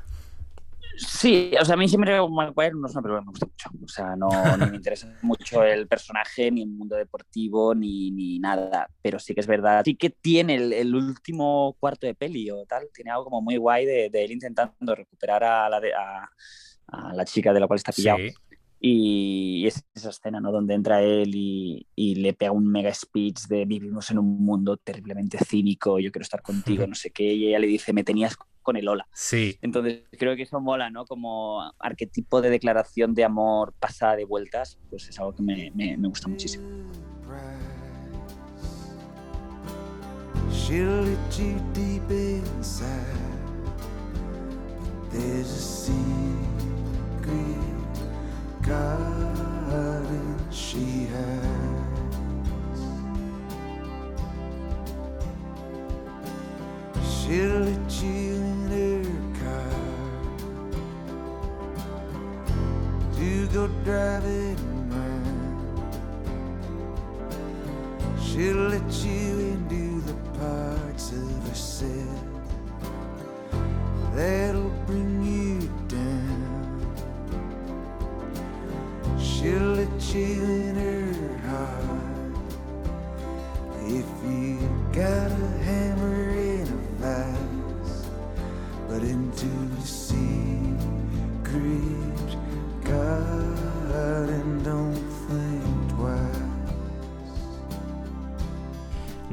Sí, 1.07 1.53
o 1.59 1.65
sea, 1.65 1.75
a 1.75 1.79
mí 1.79 1.89
siempre 1.89 2.15
no 2.15 2.27
es 2.27 2.31
una 2.31 2.53
película 2.53 2.69
que 2.69 3.25
me 3.25 3.31
gusta 3.31 3.47
mucho. 3.47 3.71
O 3.85 3.89
sea, 3.89 4.17
no, 4.17 4.29
me 4.59 4.77
interesa 4.77 5.11
mucho 5.23 5.65
el 5.65 5.89
personaje, 5.89 6.51
ni 6.51 6.63
el 6.63 6.69
mundo 6.69 6.95
deportivo, 6.95 7.75
ni, 7.75 8.11
ni, 8.11 8.39
nada. 8.39 8.87
Pero 9.01 9.19
sí 9.19 9.35
que 9.35 9.41
es 9.41 9.47
verdad. 9.47 9.83
Sí 9.85 9.95
que 9.95 10.11
tiene 10.11 10.57
el, 10.57 10.95
último 10.95 11.75
cuarto 11.81 12.07
de 12.07 12.15
peli 12.15 12.51
o 12.51 12.67
tal. 12.67 12.89
Tiene 12.93 13.11
algo 13.11 13.25
como 13.25 13.41
muy 13.41 13.57
guay 13.57 13.87
de, 13.87 14.11
él 14.13 14.33
intentando 14.33 14.95
recuperar 14.95 15.43
a 15.43 15.71
la, 15.71 15.81
a, 16.89 17.15
la 17.15 17.25
chica 17.25 17.55
de 17.55 17.61
la 17.61 17.67
cual 17.67 17.79
está 17.79 17.93
pillado. 17.93 18.19
Y 18.79 19.67
es 19.67 19.83
esa 19.95 20.11
escena, 20.11 20.41
¿no? 20.41 20.53
Donde 20.53 20.75
entra 20.75 21.03
él 21.03 21.35
y, 21.35 21.87
y, 21.95 22.15
le 22.17 22.33
pega 22.35 22.53
un 22.53 22.67
mega 22.67 22.93
speech 22.93 23.47
de 23.47 23.67
vivimos 23.67 24.11
en 24.11 24.19
un 24.19 24.43
mundo 24.43 24.79
terriblemente 24.79 25.39
cínico, 25.45 25.99
yo 25.99 26.11
quiero 26.11 26.23
estar 26.23 26.41
contigo, 26.41 26.87
no 26.87 26.95
sé 26.95 27.11
qué. 27.11 27.25
Y 27.25 27.49
ella 27.49 27.59
le 27.59 27.67
dice, 27.67 27.93
me 27.93 28.05
tenías 28.05 28.37
con 28.63 28.77
el 28.77 28.89
hola. 28.89 29.07
Sí. 29.13 29.59
Entonces 29.63 30.03
creo 30.19 30.37
que 30.37 30.43
eso 30.43 30.61
mola, 30.61 30.91
¿no? 30.91 31.05
Como 31.05 31.63
arquetipo 31.79 32.41
de 32.41 32.51
declaración 32.51 33.15
de 33.15 33.25
amor 33.25 33.75
pasada 33.79 34.17
de 34.17 34.25
vueltas, 34.25 34.79
pues 34.89 35.09
es 35.09 35.19
algo 35.19 35.35
que 35.35 35.43
me, 35.43 35.71
me, 35.75 35.97
me 35.97 36.09
gusta 36.09 36.29
muchísimo. 36.29 36.69
she 50.51 51.07
has. 51.07 52.81
She'll 57.03 57.61
let 57.61 58.03
you 58.03 58.30
driving 63.85 64.70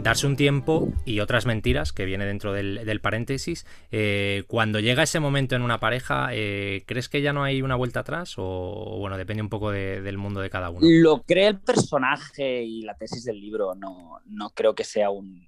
darse 0.08 0.28
un 0.28 0.36
tiempo 0.36 0.90
y 1.06 1.20
otras 1.20 1.46
mentiras, 1.46 1.94
que 1.94 2.06
viene 2.06 2.26
dentro 2.26 2.54
del, 2.54 3.00
paréntesis. 3.02 3.66
Eh, 3.92 4.44
cuando 4.48 4.80
llega 4.80 5.04
ese 5.04 5.20
momento 5.20 5.56
en 5.56 5.62
una 5.62 5.80
pareja, 5.80 6.30
eh, 6.32 6.84
¿crees 6.86 7.10
que 7.10 7.22
ya 7.22 7.34
no 7.34 7.44
hay 7.44 7.62
una 7.62 7.76
vuelta 7.76 8.02
atrás? 8.02 8.36
O 8.38 8.98
bueno, 9.00 9.18
depende 9.18 9.44
un 9.44 9.50
poco 9.50 9.72
del 9.72 10.18
mundo 10.18 10.42
de 10.42 10.50
cada 10.50 10.70
uno. 10.70 10.80
Lo 10.82 11.24
cree 11.24 11.48
el 11.48 11.60
personaje 11.60 12.64
y 12.64 12.82
la 12.82 12.96
tesis 12.96 13.26
del 13.26 13.40
libro. 13.40 13.76
No, 13.76 14.20
no 14.26 14.50
creo 14.52 14.74
que 14.74 14.84
sea 14.84 15.10
un, 15.10 15.48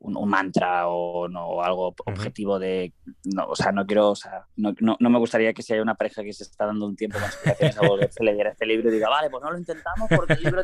un, 0.00 0.28
mantra 0.28 0.88
o 0.88 1.28
no 1.28 1.62
algo 1.62 1.94
objetivo 2.04 2.58
de 2.58 2.92
no, 3.24 3.46
o 3.46 3.56
sea, 3.56 3.72
no 3.72 3.86
quiero, 3.86 4.10
o 4.10 4.16
sea, 4.16 4.46
no, 4.56 4.74
no, 4.80 4.96
no, 4.98 5.10
me 5.10 5.18
gustaría 5.18 5.52
que 5.52 5.62
si 5.62 5.72
hay 5.72 5.80
una 5.80 5.94
pareja 5.94 6.22
que 6.22 6.32
se 6.32 6.44
está 6.44 6.66
dando 6.66 6.86
un 6.86 6.96
tiempo 6.96 7.18
más 7.18 7.38
a 7.76 7.86
volverse 7.86 8.18
a 8.20 8.24
leer 8.24 8.48
este 8.48 8.66
libro 8.66 8.88
y 8.88 8.92
diga, 8.92 9.08
vale, 9.08 9.30
pues 9.30 9.42
no 9.42 9.50
lo 9.50 9.58
intentamos 9.58 10.08
porque 10.14 10.34
el 10.34 10.42
libro... 10.42 10.62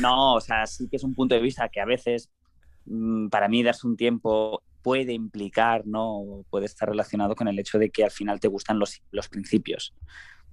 No, 0.00 0.34
o 0.34 0.40
sea, 0.40 0.66
sí 0.66 0.88
que 0.88 0.96
es 0.96 1.04
un 1.04 1.14
punto 1.14 1.34
de 1.34 1.40
vista 1.40 1.68
que 1.68 1.80
a 1.80 1.84
veces 1.84 2.30
para 3.30 3.48
mí 3.48 3.62
darse 3.62 3.86
un 3.86 3.96
tiempo 3.96 4.62
puede 4.82 5.12
implicar, 5.12 5.86
¿no? 5.86 6.44
Puede 6.50 6.66
estar 6.66 6.88
relacionado 6.88 7.34
con 7.34 7.48
el 7.48 7.58
hecho 7.58 7.78
de 7.78 7.90
que 7.90 8.04
al 8.04 8.10
final 8.10 8.40
te 8.40 8.48
gustan 8.48 8.78
los, 8.78 9.02
los 9.10 9.28
principios. 9.28 9.94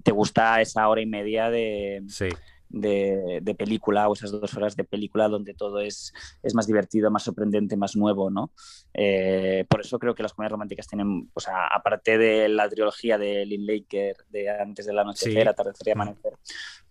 Te 0.03 0.11
gusta 0.11 0.61
esa 0.61 0.87
hora 0.89 1.01
y 1.01 1.05
media 1.05 1.49
de, 1.49 2.03
sí 2.07 2.29
de, 2.69 3.55
película 3.57 4.09
o 4.09 4.13
esas 4.13 4.31
dos 4.31 4.53
horas 4.55 4.75
de 4.75 4.83
película 4.83 5.29
donde 5.29 5.53
todo 5.53 5.79
es, 5.79 6.13
es 6.43 6.53
más 6.55 6.67
divertido, 6.67 7.11
más 7.11 7.23
sorprendente, 7.23 7.77
más 7.77 7.95
nuevo, 7.95 8.29
¿no? 8.29 8.51
Eh, 8.93 9.65
por 9.69 9.81
eso 9.81 9.99
creo 9.99 10.15
que 10.15 10.23
las 10.23 10.33
comedias 10.33 10.51
románticas 10.51 10.87
tienen, 10.87 11.29
o 11.33 11.39
sea, 11.39 11.67
aparte 11.67 12.17
de 12.17 12.49
la 12.49 12.69
trilogía 12.69 13.17
de 13.17 13.45
Lynn 13.45 13.65
Laker, 13.65 14.17
de 14.29 14.49
Antes 14.49 14.85
de 14.85 14.93
la 14.93 15.01
Anochecer, 15.01 15.47
Atardecer 15.47 15.87
y 15.87 15.91
Amanecer, 15.91 16.33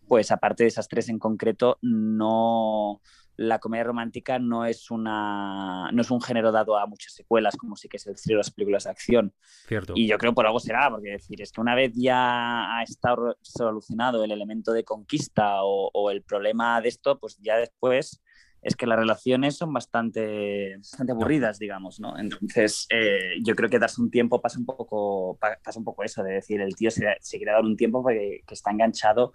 pues 0.06 0.30
aparte 0.30 0.64
de 0.64 0.68
esas 0.68 0.88
tres 0.88 1.08
en 1.08 1.18
concreto, 1.18 1.78
no 1.82 3.00
la 3.36 3.58
comedia 3.58 3.84
romántica 3.84 4.38
no 4.38 4.64
es, 4.64 4.90
una, 4.90 5.90
no 5.92 6.02
es 6.02 6.10
un 6.10 6.20
género 6.20 6.52
dado 6.52 6.78
a 6.78 6.86
muchas 6.86 7.12
secuelas, 7.14 7.56
como 7.56 7.76
sí 7.76 7.88
que 7.88 7.96
es 7.96 8.06
el 8.06 8.16
cine 8.16 8.34
de 8.34 8.38
las 8.38 8.50
películas 8.50 8.84
de 8.84 8.90
acción. 8.90 9.34
Cierto. 9.66 9.92
Y 9.96 10.06
yo 10.06 10.18
creo 10.18 10.34
por 10.34 10.46
algo 10.46 10.60
será, 10.60 10.90
porque 10.90 11.10
decir, 11.10 11.42
es 11.42 11.50
que 11.50 11.60
una 11.60 11.74
vez 11.74 11.92
ya 11.94 12.76
ha 12.76 12.82
estado 12.82 13.36
solucionado 13.42 14.22
el 14.22 14.30
elemento 14.30 14.72
de 14.72 14.84
conquista 14.84 15.58
o, 15.62 16.10
el 16.10 16.22
problema 16.22 16.80
de 16.80 16.88
esto, 16.88 17.18
pues 17.18 17.38
ya 17.40 17.56
después 17.56 18.20
es 18.62 18.76
que 18.76 18.86
las 18.86 18.98
relaciones 18.98 19.56
son 19.56 19.72
bastante, 19.72 20.76
bastante 20.78 21.12
aburridas, 21.12 21.58
digamos, 21.58 22.00
¿no? 22.00 22.18
Entonces, 22.18 22.86
eh, 22.88 23.34
yo 23.44 23.54
creo 23.54 23.68
que 23.68 23.78
darse 23.78 24.00
un 24.00 24.10
tiempo 24.10 24.40
pasa 24.40 24.58
un 24.58 24.64
poco, 24.64 25.38
pasa 25.38 25.78
un 25.78 25.84
poco 25.84 26.02
eso, 26.02 26.22
de 26.22 26.34
decir, 26.34 26.60
el 26.60 26.74
tío 26.74 26.90
se, 26.90 27.04
se 27.20 27.36
quiere 27.36 27.52
dar 27.52 27.62
un 27.62 27.76
tiempo 27.76 28.02
porque 28.02 28.40
que 28.46 28.54
está 28.54 28.70
enganchado 28.70 29.32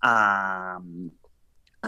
a 0.00 0.78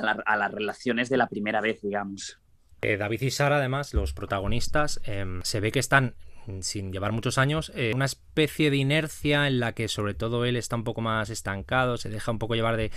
a, 0.04 0.36
las 0.36 0.52
relaciones 0.52 1.08
de 1.08 1.16
la 1.16 1.28
primera 1.28 1.60
vez, 1.60 1.80
digamos. 1.82 2.38
Eh, 2.82 2.96
David 2.96 3.22
y 3.22 3.30
Sara, 3.30 3.56
además, 3.56 3.94
los 3.94 4.12
protagonistas, 4.12 5.00
em, 5.04 5.42
se 5.42 5.60
ve 5.60 5.72
que 5.72 5.78
están 5.78 6.14
sin 6.60 6.92
llevar 6.92 7.12
muchos 7.12 7.38
años, 7.38 7.72
eh, 7.74 7.92
una 7.94 8.04
especie 8.04 8.70
de 8.70 8.76
inercia 8.76 9.46
en 9.48 9.60
la 9.60 9.72
que 9.72 9.88
sobre 9.88 10.14
todo 10.14 10.44
él 10.44 10.56
está 10.56 10.76
un 10.76 10.84
poco 10.84 11.00
más 11.00 11.30
estancado, 11.30 11.96
se 11.96 12.08
deja 12.08 12.30
un 12.30 12.38
poco 12.38 12.54
llevar 12.54 12.76
de 12.76 12.90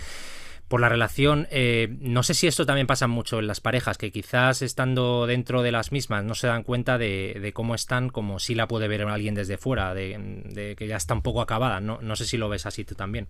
por 0.68 0.80
la 0.80 0.88
relación. 0.88 1.48
Eh, 1.50 1.98
no 2.00 2.22
sé 2.22 2.36
si 2.36 2.48
esto 2.48 2.66
también 2.66 2.88
pasa 2.88 3.08
mucho 3.08 3.40
en 3.40 3.48
las 3.48 3.60
parejas, 3.60 3.98
que 3.98 4.12
quizás 4.12 4.62
estando 4.62 5.26
dentro 5.26 5.64
de 5.64 5.72
las 5.72 5.92
mismas 5.92 6.24
no 6.24 6.36
se 6.36 6.48
dan 6.48 6.64
cuenta 6.64 6.98
de, 6.98 7.52
cómo 7.54 7.74
están, 7.74 8.10
como 8.10 8.40
si 8.40 8.54
la 8.54 8.68
puede 8.68 8.88
ver 8.88 9.02
alguien 9.02 9.34
desde 9.34 9.58
fuera, 9.58 9.94
de, 9.96 10.76
que 10.78 10.88
ya 10.88 10.96
está 10.96 11.16
un 11.16 11.24
poco 11.24 11.42
acabada. 11.42 11.82
No, 11.82 12.00
no 12.02 12.16
sé 12.16 12.26
si 12.26 12.38
lo 12.38 12.50
ves 12.50 12.68
así 12.68 12.86
tú 12.86 12.94
también. 12.94 13.28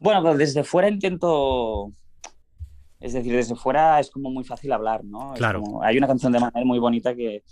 Bueno, 0.00 0.22
pues 0.22 0.38
desde 0.38 0.64
fuera 0.64 0.88
intento 0.88 1.92
es 3.00 3.12
decir, 3.12 3.32
desde 3.32 3.54
fuera 3.54 4.00
es 4.00 4.10
como 4.10 4.30
muy 4.30 4.44
fácil 4.44 4.72
hablar, 4.72 5.04
¿no? 5.04 5.32
Claro. 5.34 5.62
hay 5.82 5.96
una 5.98 6.06
canción 6.06 6.32
de 6.32 6.40
Manuel 6.40 6.64
muy 6.64 6.78
bonita 6.78 7.14
que, 7.14 7.44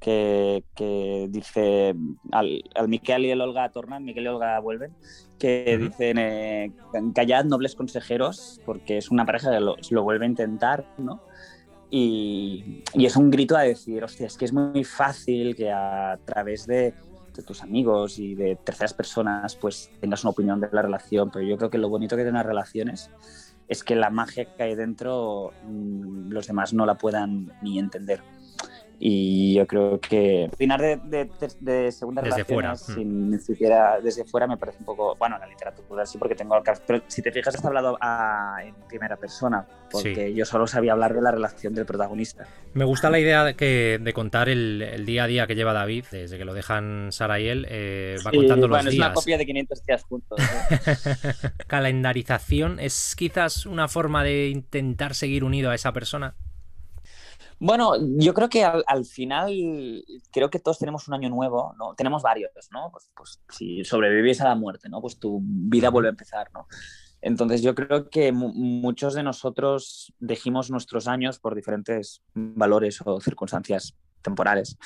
que, 0.00 1.28
dice 1.30 1.94
al, 2.32 2.62
al, 2.74 2.88
Miquel 2.88 3.24
y 3.24 3.30
el 3.30 3.40
Olga 3.40 3.70
tornan, 3.70 4.04
Miquel 4.04 4.24
y 4.24 4.28
Olga 4.28 4.58
vuelven, 4.60 4.92
que 5.38 5.78
dicen 5.78 6.18
eh, 6.18 6.72
callad 7.14 7.44
nobles 7.44 7.74
consejeros, 7.74 8.60
porque 8.66 8.98
es 8.98 9.10
una 9.10 9.24
pareja 9.24 9.50
que 9.50 9.60
lo, 9.60 9.76
lo 9.90 10.02
vuelve 10.02 10.26
a 10.26 10.28
intentar, 10.28 10.84
¿no? 10.98 11.22
Y, 11.90 12.82
y, 12.94 13.06
es 13.06 13.16
un 13.16 13.30
grito 13.30 13.56
a 13.56 13.62
decir, 13.62 14.02
hostia, 14.02 14.26
es 14.26 14.36
que 14.36 14.46
es 14.46 14.52
muy 14.52 14.82
fácil 14.82 15.54
que 15.54 15.70
a 15.70 16.18
través 16.24 16.66
de, 16.66 16.92
de, 17.32 17.42
tus 17.44 17.62
amigos 17.62 18.18
y 18.18 18.34
de 18.34 18.56
terceras 18.56 18.92
personas 18.92 19.54
pues 19.54 19.92
tengas 20.00 20.24
una 20.24 20.32
opinión 20.32 20.60
de 20.60 20.68
la 20.72 20.82
relación, 20.82 21.30
pero 21.30 21.46
yo 21.46 21.56
creo 21.56 21.70
que 21.70 21.78
lo 21.78 21.88
bonito 21.88 22.16
que 22.16 22.22
tienen 22.22 22.34
las 22.34 22.46
relaciones 22.46 23.10
es 23.68 23.84
que 23.84 23.94
la 23.94 24.10
magia 24.10 24.44
que 24.44 24.62
hay 24.62 24.74
dentro 24.74 25.52
mm, 25.66 26.30
los 26.30 26.46
demás 26.46 26.72
no 26.72 26.86
la 26.86 26.96
puedan 26.96 27.52
ni 27.62 27.78
entender. 27.78 28.20
Y 28.98 29.54
yo 29.54 29.66
creo 29.66 30.00
que 30.00 30.48
opinar 30.52 30.80
de, 30.80 30.96
de, 30.96 31.30
de, 31.60 31.92
segunda 31.92 32.22
desde 32.22 32.44
fuera. 32.44 32.76
sin 32.76 33.30
ni 33.30 33.38
siquiera 33.38 34.00
desde 34.00 34.24
fuera 34.24 34.46
me 34.46 34.56
parece 34.56 34.78
un 34.78 34.84
poco, 34.84 35.16
bueno, 35.16 35.36
la 35.38 35.46
literatura 35.46 36.06
sí, 36.06 36.18
porque 36.18 36.34
tengo 36.34 36.54
pero 36.86 37.02
si 37.08 37.22
te 37.22 37.32
fijas, 37.32 37.54
has 37.54 37.64
hablado 37.64 37.98
en 38.62 38.74
primera 38.88 39.16
persona, 39.16 39.66
porque 39.90 40.32
yo 40.34 40.44
solo 40.44 40.66
sabía 40.66 40.92
hablar 40.92 41.14
de 41.14 41.22
la 41.22 41.30
relación 41.30 41.74
del 41.74 41.86
protagonista. 41.86 42.46
Me 42.72 42.84
gusta 42.84 43.10
la 43.10 43.18
idea 43.18 43.44
de, 43.44 43.54
que, 43.54 43.98
de 44.00 44.12
contar 44.12 44.48
el, 44.48 45.04
día 45.04 45.24
a 45.24 45.26
día 45.26 45.46
que 45.46 45.54
lleva 45.54 45.72
David, 45.72 46.04
desde 46.10 46.38
que 46.38 46.44
lo 46.44 46.54
dejan 46.54 47.08
Sara 47.10 47.40
y 47.40 47.48
él, 47.48 47.66
eh, 47.68 48.16
va 48.24 48.30
contando 48.30 48.68
los 48.68 48.82
días. 48.82 48.94
Es 48.94 48.98
una 48.98 49.12
copia 49.12 49.38
de 49.38 49.46
500 49.46 49.86
días 49.86 50.04
juntos. 50.04 50.40
Calendarización 51.66 52.78
es 52.80 53.14
quizás 53.16 53.66
una 53.66 53.88
forma 53.88 54.24
de 54.24 54.48
intentar 54.48 55.14
seguir 55.14 55.44
unido 55.44 55.70
a 55.70 55.74
esa 55.74 55.92
persona. 55.92 56.34
Bueno, 57.58 57.94
yo 58.18 58.34
creo 58.34 58.48
que 58.48 58.64
al, 58.64 59.04
final, 59.04 60.04
creo 60.32 60.50
que 60.50 60.58
todos 60.58 60.78
tenemos 60.78 61.08
un 61.08 61.14
año 61.14 61.30
nuevo, 61.30 61.74
¿no? 61.78 61.94
Tenemos 61.94 62.22
varios, 62.22 62.50
¿no? 62.72 62.90
Pues, 62.90 63.10
pues, 63.16 63.40
si 63.48 63.84
sobrevives 63.84 64.40
a 64.40 64.44
la 64.44 64.54
muerte, 64.54 64.88
¿no? 64.88 65.00
Pues 65.00 65.18
tu 65.18 65.40
vida 65.42 65.90
vuelve 65.90 66.08
a 66.08 66.10
empezar, 66.10 66.50
¿no? 66.52 66.66
Entonces 67.20 67.62
yo 67.62 67.74
creo 67.74 68.10
que 68.10 68.32
muchos 68.32 69.14
de 69.14 69.22
nosotros 69.22 70.12
dejimos 70.18 70.70
nuestros 70.70 71.08
años 71.08 71.38
por 71.38 71.54
diferentes 71.54 72.22
valores 72.34 73.00
o 73.04 73.20
circunstancias 73.20 73.94
temporales. 74.20 74.76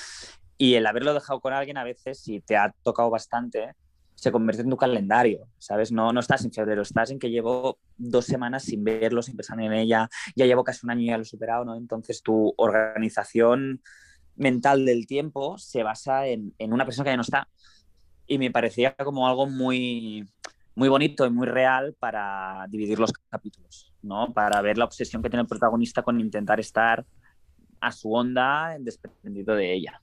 Y 0.56 0.75
el 0.75 0.87
haberlo 0.87 1.14
dejado 1.14 1.40
con 1.40 1.52
alguien 1.52 1.78
a 1.78 1.84
veces, 1.84 2.20
si 2.20 2.40
te 2.40 2.56
ha 2.56 2.75
tocado 2.82 3.10
bastante, 3.10 3.75
se 4.18 4.32
convierte 4.32 4.62
en 4.62 4.70
tu 4.70 4.76
calendario, 4.76 5.46
¿sabes? 5.58 5.92
No, 5.92 6.12
no 6.12 6.18
estás 6.18 6.44
en 6.44 6.50
febrero, 6.50 6.82
estás 6.82 7.12
en 7.12 7.20
que 7.20 7.30
llevo 7.30 7.78
dos 7.96 8.25
semanas 8.25 8.64
sin 8.64 8.82
verlo, 8.82 9.22
sin 9.22 9.37
pensar 9.37 9.60
en 9.60 9.72
ella, 9.72 10.08
ya 10.34 10.44
llevo 10.44 10.64
casi 10.64 10.80
un 10.84 10.90
año 10.90 11.02
y 11.02 11.06
ya 11.06 11.16
lo 11.16 11.22
he 11.22 11.25
superado, 11.25 11.64
¿no? 11.64 11.76
Entonces 11.76 12.20
tu 12.20 12.52
organización 12.56 13.80
mental 14.34 14.84
del 14.84 15.06
tiempo 15.06 15.56
se 15.56 15.84
basa 15.84 16.26
en, 16.26 16.52
en 16.58 16.72
una 16.72 16.84
persona 16.84 17.04
que 17.04 17.10
ya 17.10 17.16
no 17.16 17.22
está. 17.22 17.48
Y 18.26 18.38
me 18.38 18.50
parecía 18.50 18.92
como 18.96 19.28
algo 19.28 19.46
muy, 19.46 20.28
muy 20.75 20.88
bonito 20.88 21.25
y 21.25 21.30
muy 21.30 21.46
real 21.46 21.94
para 21.96 22.66
dividir 22.68 22.98
los 22.98 23.12
capítulos, 23.30 23.94
¿no? 24.02 24.32
Para 24.32 24.60
ver 24.62 24.78
la 24.78 24.84
obsesión 24.84 25.22
que 25.22 25.30
tiene 25.30 25.42
el 25.42 25.48
protagonista 25.48 26.02
con 26.02 26.20
intentar 26.20 26.58
estar 26.58 27.06
a 27.80 27.92
su 27.92 28.12
onda 28.12 28.76
desprendido 28.80 29.54
de 29.54 29.75
ella. 29.75 30.02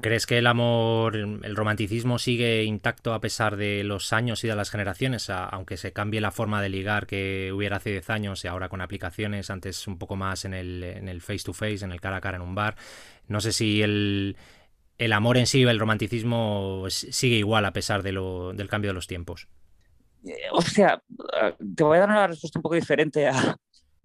¿Crees 0.00 0.26
que 0.26 0.38
el 0.38 0.46
amor, 0.46 1.16
el 1.16 1.56
romanticismo 1.56 2.20
sigue 2.20 2.62
intacto 2.62 3.14
a 3.14 3.20
pesar 3.20 3.56
de 3.56 3.82
los 3.82 4.12
años 4.12 4.44
y 4.44 4.48
de 4.48 4.54
las 4.54 4.70
generaciones? 4.70 5.28
aunque 5.28 5.76
se 5.76 5.92
cambie 5.92 6.20
la 6.20 6.30
forma 6.30 6.62
de 6.62 6.68
ligar 6.68 7.06
que 7.06 7.50
hubiera 7.52 7.78
hace 7.78 7.90
10 7.90 8.08
años 8.10 8.44
y 8.44 8.48
ahora 8.48 8.68
con 8.68 8.80
aplicaciones, 8.80 9.50
antes 9.50 9.88
un 9.88 9.98
poco 9.98 10.14
más 10.14 10.44
en 10.44 10.54
el, 10.54 10.84
en 10.84 11.08
el 11.08 11.20
face 11.20 11.42
to 11.44 11.52
face, 11.52 11.84
en 11.84 11.90
el 11.90 12.00
cara 12.00 12.18
a 12.18 12.20
cara 12.20 12.36
en 12.36 12.42
un 12.42 12.54
bar. 12.54 12.76
No 13.26 13.40
sé 13.40 13.50
si 13.50 13.82
el, 13.82 14.36
el 14.98 15.12
amor 15.12 15.36
en 15.36 15.48
sí, 15.48 15.62
el 15.62 15.80
romanticismo 15.80 16.84
sigue 16.90 17.36
igual 17.36 17.64
a 17.64 17.72
pesar 17.72 18.04
de 18.04 18.12
lo, 18.12 18.52
del 18.52 18.68
cambio 18.68 18.90
de 18.90 18.94
los 18.94 19.08
tiempos. 19.08 19.48
Eh, 20.24 20.36
o 20.52 20.62
sea, 20.62 21.02
te 21.74 21.82
voy 21.82 21.96
a 21.96 22.00
dar 22.00 22.08
una 22.08 22.26
respuesta 22.28 22.58
un 22.60 22.62
poco 22.62 22.76
diferente 22.76 23.26
a, 23.26 23.56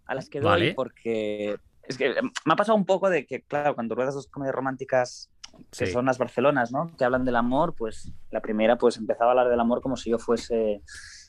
a 0.05 0.15
las 0.15 0.27
que 0.27 0.39
doy 0.39 0.73
porque 0.73 1.57
es 1.83 1.97
que 1.97 2.15
me 2.45 2.53
ha 2.53 2.55
pasado 2.55 2.77
un 2.77 2.85
poco 2.85 3.09
de 3.09 3.25
que, 3.25 3.41
claro, 3.41 3.75
cuando 3.75 3.93
ruedas 3.93 4.15
dos 4.15 4.27
comedias 4.27 4.55
románticas 4.55 5.29
que 5.71 5.87
son 5.87 6.05
las 6.05 6.17
Barcelonas, 6.17 6.71
¿no? 6.71 6.95
Que 6.97 7.05
hablan 7.05 7.25
del 7.25 7.35
amor, 7.35 7.75
pues 7.75 8.11
la 8.31 8.41
primera 8.41 8.77
pues 8.77 8.97
empezaba 8.97 9.29
a 9.29 9.31
hablar 9.31 9.49
del 9.49 9.59
amor 9.59 9.81
como 9.81 9.97
si 9.97 10.09
yo 10.09 10.19
fuese 10.19 10.81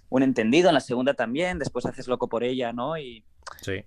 un 0.09 0.23
entendido, 0.23 0.69
en 0.69 0.75
la 0.75 0.81
segunda 0.81 1.15
también, 1.15 1.59
después 1.59 1.87
haces 1.87 2.09
loco 2.09 2.29
por 2.29 2.45
ella, 2.45 2.73
¿no? 2.73 2.97
Y, 2.99 3.25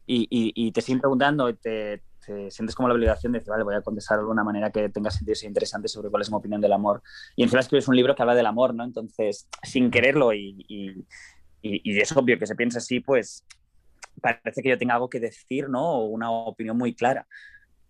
y, 0.05 0.71
te 0.71 0.81
siguen 0.81 0.99
preguntando, 0.99 1.53
te, 1.55 2.03
te, 2.25 2.51
sientes 2.51 2.75
como 2.75 2.87
la 2.87 2.95
obligación 2.95 3.31
de 3.31 3.39
decir, 3.39 3.51
vale, 3.51 3.63
voy 3.63 3.75
a 3.75 3.81
contestar 3.81 4.17
de 4.17 4.21
alguna 4.21 4.43
manera 4.43 4.71
que 4.71 4.89
tenga 4.89 5.09
sentido 5.09 5.35
interesante 5.43 5.87
sobre 5.87 6.09
cuál 6.09 6.21
es 6.21 6.29
mi 6.29 6.37
opinión 6.37 6.59
del 6.59 6.73
amor. 6.73 7.01
Y 7.35 7.43
encima 7.43 7.61
escribes 7.61 7.87
un 7.87 7.95
libro 7.95 8.15
que 8.15 8.21
habla 8.21 8.35
del 8.35 8.45
amor, 8.45 8.73
¿no? 8.73 8.83
Entonces, 8.83 9.47
sin 9.63 9.89
quererlo 9.89 10.33
y, 10.33 10.65
y 10.67 11.99
es 11.99 12.15
obvio 12.15 12.37
que 12.37 12.47
se 12.47 12.55
piensa 12.55 12.79
así, 12.79 12.99
pues 12.99 13.45
parece 14.21 14.61
que 14.61 14.69
yo 14.69 14.77
tenga 14.77 14.95
algo 14.95 15.09
que 15.09 15.19
decir, 15.19 15.69
¿no? 15.69 15.99
O 15.99 16.05
una 16.05 16.31
opinión 16.31 16.77
muy 16.77 16.95
clara, 16.95 17.27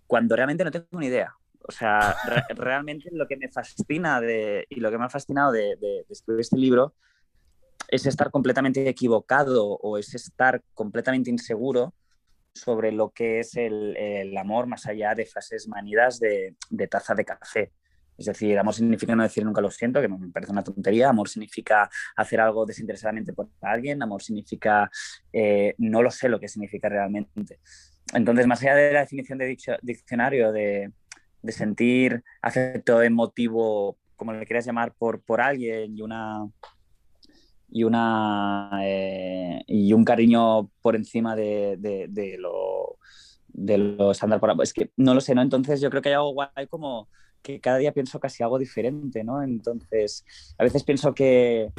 cuando 0.06 0.36
realmente 0.36 0.64
no 0.64 0.72
tengo 0.72 0.86
ni 0.94 1.08
idea. 1.08 1.34
O 1.68 1.72
sea, 1.72 2.16
realmente 2.56 3.10
lo 3.12 3.28
que 3.28 3.38
me 3.38 3.50
fascina 3.50 4.22
de, 4.22 4.66
y 4.70 4.80
lo 4.80 4.90
que 4.90 4.98
me 4.98 5.06
ha 5.06 5.10
fascinado 5.10 5.52
de, 5.52 6.06
escribir 6.10 6.42
este 6.42 6.58
libro 6.58 6.96
es 7.90 8.06
estar 8.06 8.32
completamente 8.32 8.88
equivocado 8.88 9.66
o 9.66 9.98
es 9.98 10.14
estar 10.16 10.62
completamente 10.74 11.30
inseguro 11.30 11.94
sobre 12.54 12.92
lo 12.92 13.12
que 13.12 13.40
es 13.40 13.56
el, 13.56 14.36
amor 14.38 14.68
más 14.68 14.88
allá 14.88 15.14
de 15.14 15.26
frases 15.26 15.68
manidas 15.68 16.20
de, 16.20 16.56
taza 16.90 17.14
de 17.14 17.26
café. 17.26 17.72
Es 18.18 18.26
decir, 18.26 18.58
amor 18.58 18.74
significa 18.74 19.16
no 19.16 19.22
decir 19.22 19.46
nunca 19.46 19.62
lo 19.62 19.70
siento, 19.70 20.02
que 20.02 20.08
me 20.08 20.32
parece 20.32 20.52
una 20.52 20.64
tontería. 20.64 21.10
Amor 21.10 21.30
significa 21.30 21.88
hacer 22.16 22.40
algo 22.40 22.66
desinteresadamente 22.66 23.32
por 23.32 23.50
alguien. 23.62 24.02
Amor 24.02 24.24
significa 24.24 24.90
eh, 25.32 25.76
no 25.78 26.02
lo 26.02 26.10
sé 26.10 26.28
lo 26.28 26.40
que 26.40 26.48
significa 26.48 26.90
realmente. 26.90 27.60
Entonces, 28.14 28.48
más 28.48 28.60
allá 28.64 28.74
de 28.74 28.92
la 28.92 29.02
definición 29.02 29.38
de 29.38 29.56
diccionario 29.84 30.52
de, 30.52 30.92
de 31.48 31.54
sentir 31.54 32.24
afecto 32.42 33.02
emotivo, 33.02 33.98
como 34.16 34.34
le 34.34 34.46
quieras 34.46 34.66
llamar, 34.66 34.94
por, 34.94 35.22
por 35.22 35.42
alguien 35.42 35.98
y 35.98 36.02
una, 36.02 36.48
y, 37.70 37.84
una, 37.84 38.70
eh, 38.84 39.64
y 39.66 39.94
un 39.94 40.06
cariño 40.06 40.70
por 40.82 40.96
encima 40.96 41.36
de, 41.36 41.78
de, 41.80 42.38
lo, 42.38 43.00
de 43.48 43.78
lo 43.78 44.12
estándar. 44.12 44.40
Por, 44.40 44.54
es 44.62 44.74
que 44.74 44.92
no 44.98 45.14
lo 45.14 45.22
sé, 45.22 45.34
¿no? 45.34 45.42
Entonces 45.42 45.82
yo 45.82 45.90
creo 45.90 46.02
que 46.02 46.10
hay 46.10 46.16
algo 46.16 46.34
guay 46.34 46.68
como 46.70 47.10
que 47.42 47.60
cada 47.60 47.78
día 47.78 47.94
pienso 47.94 48.20
casi 48.20 48.44
algo 48.44 48.60
diferente, 48.60 49.24
¿no? 49.24 49.42
Entonces, 49.42 50.26
a 50.58 50.64
veces 50.64 50.84
pienso 50.84 51.14
que, 51.14 51.72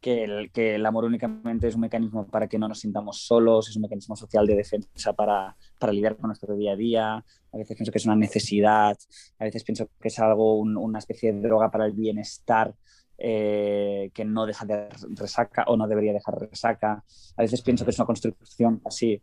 que 0.00 0.24
el, 0.24 0.50
que 0.52 0.76
el, 0.76 0.86
amor 0.86 1.04
únicamente 1.04 1.66
es 1.68 1.74
un 1.74 1.82
mecanismo 1.82 2.26
para 2.26 2.46
que 2.46 2.58
no 2.58 2.68
nos 2.68 2.80
sintamos 2.80 3.22
solos, 3.22 3.68
es 3.68 3.76
un 3.76 3.82
mecanismo 3.82 4.16
social 4.16 4.46
de 4.46 4.56
defensa 4.56 5.12
para, 5.12 5.56
para 5.78 5.92
lidiar 5.92 6.16
con 6.16 6.28
nuestro 6.28 6.54
día 6.54 6.72
a 6.72 6.76
día, 6.76 7.14
a 7.16 7.56
veces 7.56 7.76
pienso 7.76 7.92
que 7.92 7.98
es 7.98 8.06
una 8.06 8.16
necesidad, 8.16 8.96
a 9.38 9.44
veces 9.44 9.64
pienso 9.64 9.88
que 10.00 10.08
es 10.08 10.18
algo, 10.18 10.58
una 10.58 10.98
especie 10.98 11.32
de 11.32 11.40
droga 11.40 11.70
para 11.70 11.86
el 11.86 11.92
bienestar 11.92 12.74
eh, 13.20 14.10
que 14.14 14.24
no 14.24 14.46
deja 14.46 14.64
de 14.64 14.88
resaca 15.10 15.64
o 15.66 15.76
no 15.76 15.88
debería 15.88 16.12
dejar 16.12 16.38
resaca. 16.38 17.04
A 17.36 17.42
veces 17.42 17.62
pienso 17.62 17.84
que 17.84 17.90
es 17.90 17.98
una 17.98 18.06
construcción 18.06 18.80
así 18.84 19.20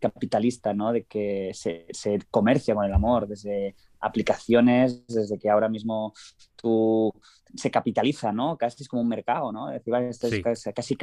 capitalista, 0.00 0.74
¿no? 0.74 0.92
De 0.92 1.04
que 1.04 1.52
se, 1.54 1.86
se, 1.90 2.18
comercia 2.30 2.74
con 2.74 2.84
el 2.84 2.92
amor, 2.92 3.28
desde 3.28 3.76
aplicaciones, 4.00 5.06
desde 5.06 5.38
que 5.38 5.50
ahora 5.50 5.68
mismo 5.68 6.12
tú 6.56 7.12
se 7.54 7.70
capitaliza, 7.70 8.32
¿no? 8.32 8.56
Casi 8.56 8.82
es 8.82 8.88
como 8.88 9.02
un 9.02 9.08
mercado, 9.08 9.52
¿no? 9.52 9.70
Es 9.70 9.84
decir, 9.84 9.94
esto 9.94 10.26
es 10.28 10.74
casi, 10.74 10.96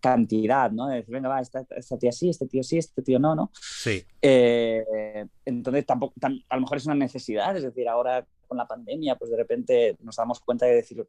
cantidad, 0.00 0.70
¿no? 0.70 0.88
De 0.88 0.96
decir, 0.96 1.14
venga, 1.14 1.28
va, 1.28 1.40
esta, 1.40 1.64
tía 1.98 2.12
sí, 2.12 2.30
este 2.30 2.46
tío 2.46 2.62
sí, 2.62 2.78
este 2.78 3.02
tío 3.02 3.18
no, 3.18 3.34
¿no? 3.34 3.50
Sí. 3.60 4.04
Eh, 4.22 5.26
entonces, 5.44 5.86
tampoco, 5.86 6.14
a 6.22 6.54
lo 6.54 6.60
mejor 6.60 6.78
es 6.78 6.86
una 6.86 6.94
necesidad, 6.94 7.56
es 7.56 7.62
decir, 7.62 7.88
ahora 7.88 8.26
con 8.46 8.56
la 8.56 8.66
pandemia, 8.66 9.16
pues 9.16 9.30
de 9.30 9.36
repente 9.36 9.96
nos 10.00 10.16
damos 10.16 10.40
cuenta 10.40 10.64
de 10.64 10.76
decir 10.76 11.06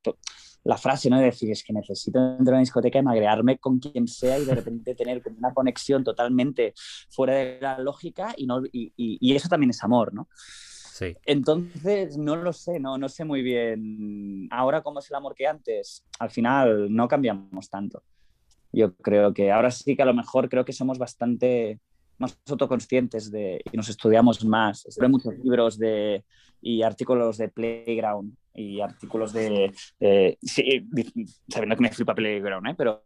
la 0.65 0.77
frase, 0.77 1.09
¿no? 1.09 1.17
De 1.17 1.25
decir, 1.25 1.49
es 1.49 1.63
que 1.63 1.71
necesito 1.71 2.19
entrar 2.19 2.49
a 2.49 2.57
una 2.57 2.59
discoteca 2.59 2.99
y 2.99 3.03
magrearme 3.03 3.57
con 3.57 3.79
quien 3.79 4.07
sea 4.07 4.37
y 4.37 4.45
de 4.45 4.55
repente 4.55 4.93
tener 4.93 5.23
como 5.23 5.37
una 5.37 5.53
conexión 5.53 6.03
totalmente 6.03 6.73
fuera 7.09 7.35
de 7.35 7.59
la 7.61 7.79
lógica 7.79 8.33
y, 8.35 8.45
no, 8.45 8.61
y, 8.65 8.91
y, 8.97 9.35
eso 9.35 9.47
también 9.47 9.69
es 9.69 9.81
amor, 9.83 10.13
¿no? 10.13 10.27
Entonces, 11.25 12.17
no 12.17 12.35
lo 12.35 12.53
sé, 12.53 12.79
no, 12.79 12.97
no 12.97 13.09
sé 13.09 13.25
muy 13.25 13.41
bien. 13.41 14.47
Ahora, 14.51 14.81
¿cómo 14.81 14.99
es 14.99 15.09
el 15.09 15.15
amor 15.15 15.35
que 15.35 15.47
antes? 15.47 16.05
Al 16.19 16.29
final, 16.29 16.93
no 16.93 17.07
cambiamos 17.07 17.69
tanto. 17.69 18.03
Yo 18.71 18.95
creo 18.95 19.33
que 19.33 19.51
ahora 19.51 19.71
sí 19.71 19.95
que 19.95 20.01
a 20.03 20.05
lo 20.05 20.13
mejor 20.13 20.49
creo 20.49 20.65
que 20.65 20.73
somos 20.73 20.97
bastante 20.97 21.79
más 22.17 22.37
autoconscientes 22.47 23.31
de, 23.31 23.61
y 23.71 23.77
nos 23.77 23.89
estudiamos 23.89 24.43
más. 24.45 24.85
Hay 25.01 25.09
muchos 25.09 25.33
libros 25.39 25.77
de, 25.77 26.23
y 26.61 26.83
artículos 26.83 27.37
de 27.37 27.49
Playground 27.49 28.35
y 28.53 28.81
artículos 28.81 29.31
de, 29.33 29.71
sí, 30.41 30.87
sabiendo 31.47 31.75
que 31.75 31.81
me 31.81 31.91
flipa 31.91 32.15
Playground, 32.15 32.67
¿eh? 32.67 32.75
pero, 32.77 33.03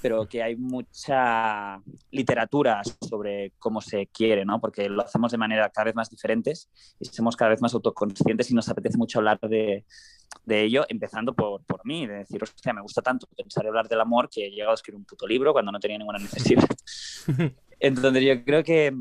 pero 0.00 0.26
que 0.26 0.42
hay 0.42 0.56
mucha 0.56 1.80
literatura 2.10 2.82
sobre 2.84 3.52
cómo 3.58 3.80
se 3.80 4.06
quiere, 4.08 4.44
¿no? 4.44 4.60
porque 4.60 4.88
lo 4.88 5.02
hacemos 5.02 5.32
de 5.32 5.38
manera 5.38 5.70
cada 5.70 5.86
vez 5.86 5.94
más 5.94 6.10
diferentes 6.10 6.70
y 7.00 7.06
somos 7.06 7.36
cada 7.36 7.50
vez 7.50 7.60
más 7.60 7.74
autoconscientes 7.74 8.50
y 8.50 8.54
nos 8.54 8.68
apetece 8.68 8.96
mucho 8.98 9.18
hablar 9.18 9.40
de, 9.40 9.84
de 10.44 10.62
ello, 10.62 10.84
empezando 10.88 11.34
por, 11.34 11.64
por 11.64 11.84
mí, 11.86 12.06
de 12.06 12.18
decir, 12.18 12.42
hostia, 12.42 12.72
me 12.72 12.82
gusta 12.82 13.02
tanto 13.02 13.26
pensar 13.36 13.64
y 13.64 13.68
hablar 13.68 13.88
del 13.88 14.00
amor 14.00 14.28
que 14.30 14.46
he 14.46 14.50
llegado 14.50 14.72
a 14.72 14.74
escribir 14.74 14.98
un 14.98 15.04
puto 15.04 15.26
libro 15.26 15.52
cuando 15.52 15.72
no 15.72 15.80
tenía 15.80 15.98
ninguna 15.98 16.18
necesidad. 16.18 16.64
Entonces 17.80 18.22
yo 18.22 18.44
creo 18.44 18.62
que, 18.62 18.94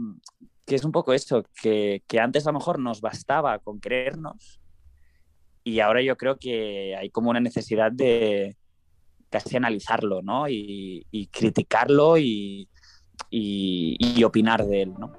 que 0.66 0.76
es 0.76 0.84
un 0.84 0.92
poco 0.92 1.14
eso, 1.14 1.44
que, 1.62 2.04
que, 2.08 2.20
antes 2.20 2.46
a 2.48 2.52
lo 2.52 2.60
mejor 2.60 2.80
nos 2.80 3.02
bastaba 3.02 3.60
con 3.60 3.80
creernos 3.80 4.61
y 5.64 5.80
ahora 5.80 6.02
yo 6.02 6.18
creo 6.18 6.38
que 6.38 6.96
hay 6.96 7.10
como 7.10 7.30
una 7.30 7.40
necesidad 7.40 7.92
de 7.92 8.56
casi 9.30 9.58
analizarlo, 9.58 10.22
¿no? 10.22 10.48
Y, 10.50 11.30
criticarlo 11.32 12.18
y, 12.18 12.68
y, 13.30 14.24
opinar 14.24 14.66
de 14.66 14.84
él, 14.84 14.94
¿no? 15.00 15.14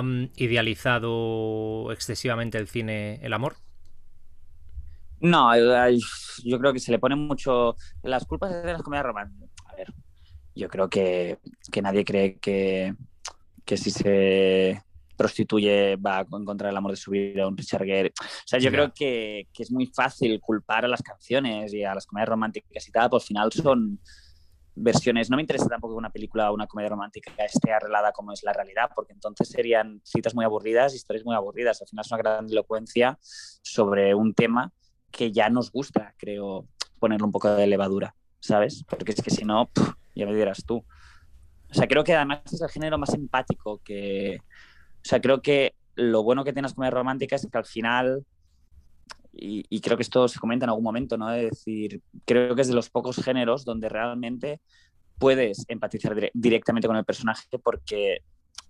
¿Ha 0.00 0.30
idealizado 0.36 1.92
excesivamente 1.92 2.58
el 2.58 2.68
cine 2.68 3.20
el 3.22 3.32
amor? 3.32 3.56
No, 5.20 5.50
yo 6.44 6.58
creo 6.58 6.72
que 6.72 6.80
se 6.80 6.92
le 6.92 6.98
pone 6.98 7.14
mucho 7.14 7.76
las 8.02 8.24
culpas 8.24 8.50
de 8.50 8.72
las 8.72 8.82
comedias 8.82 9.06
románticas. 9.06 9.50
A 9.66 9.74
ver, 9.74 9.92
yo 10.54 10.68
creo 10.68 10.88
que, 10.88 11.38
que 11.70 11.82
nadie 11.82 12.04
cree 12.04 12.38
que, 12.38 12.94
que, 13.64 13.76
si 13.76 13.90
se 13.90 14.82
prostituye 15.16 15.96
va 15.96 16.20
a 16.20 16.26
encontrar 16.32 16.70
el 16.70 16.76
amor 16.76 16.92
de 16.92 16.96
su 16.96 17.10
vida 17.10 17.46
un 17.46 17.56
Richard 17.56 17.84
Gere. 17.84 18.12
O 18.18 18.46
sea, 18.46 18.58
yo 18.58 18.70
creo 18.70 18.92
que, 18.94 19.48
que, 19.52 19.62
es 19.62 19.70
muy 19.70 19.86
fácil 19.86 20.40
culpar 20.40 20.86
a 20.86 20.88
las 20.88 21.02
canciones 21.02 21.74
y 21.74 21.84
a 21.84 21.94
las 21.94 22.06
comedias 22.06 22.30
románticas 22.30 22.88
y 22.88 22.90
tal, 22.90 23.10
pues 23.10 23.24
al 23.24 23.26
final 23.26 23.52
son 23.52 24.00
versiones. 24.82 25.30
No 25.30 25.36
me 25.36 25.42
interesa 25.42 25.68
tampoco 25.68 25.94
que 25.94 25.98
una 25.98 26.10
película 26.10 26.50
o 26.50 26.54
una 26.54 26.66
comedia 26.66 26.90
romántica 26.90 27.32
esté 27.38 27.72
arreglada 27.72 28.12
como 28.12 28.32
es 28.32 28.42
la 28.42 28.52
realidad, 28.52 28.90
porque 28.94 29.12
entonces 29.12 29.48
serían 29.48 30.00
citas 30.04 30.34
muy 30.34 30.44
aburridas, 30.44 30.94
historias 30.94 31.24
muy 31.24 31.34
aburridas. 31.34 31.80
Al 31.82 31.88
final 31.88 32.04
es 32.04 32.12
una 32.12 32.18
gran 32.18 32.46
elocuencia 32.50 33.18
sobre 33.22 34.14
un 34.14 34.34
tema 34.34 34.72
que 35.10 35.32
ya 35.32 35.50
nos 35.50 35.70
gusta, 35.72 36.14
creo, 36.18 36.66
ponerle 36.98 37.24
un 37.24 37.32
poco 37.32 37.50
de 37.50 37.66
levadura, 37.66 38.14
¿sabes? 38.38 38.84
Porque 38.88 39.12
es 39.12 39.22
que 39.22 39.30
si 39.30 39.44
no, 39.44 39.70
ya 40.14 40.26
me 40.26 40.34
dirás 40.34 40.64
tú. 40.64 40.84
O 41.70 41.74
sea, 41.74 41.86
creo 41.86 42.04
que 42.04 42.14
además 42.14 42.40
es 42.52 42.60
el 42.60 42.68
género 42.68 42.98
más 42.98 43.14
empático 43.14 43.80
que... 43.84 44.40
O 44.40 45.04
sea, 45.04 45.20
creo 45.20 45.40
que 45.40 45.74
lo 45.94 46.22
bueno 46.22 46.44
que 46.44 46.52
tienes 46.52 46.74
como 46.74 46.90
romántica 46.90 47.36
es 47.36 47.48
que 47.50 47.58
al 47.58 47.64
final, 47.64 48.24
y, 49.40 49.80
creo 49.80 49.96
que 49.96 50.02
esto 50.02 50.28
se 50.28 50.38
comenta 50.38 50.64
en 50.66 50.70
algún 50.70 50.84
momento, 50.84 51.16
¿no? 51.16 51.32
Es 51.32 51.50
decir, 51.50 52.02
creo 52.24 52.54
que 52.54 52.62
es 52.62 52.68
de 52.68 52.74
los 52.74 52.90
pocos 52.90 53.16
géneros 53.16 53.64
donde 53.64 53.88
realmente 53.88 54.60
puedes 55.18 55.64
empatizar 55.68 56.30
directamente 56.34 56.88
con 56.88 56.96
el 56.96 57.04
personaje 57.04 57.46
porque 57.62 58.22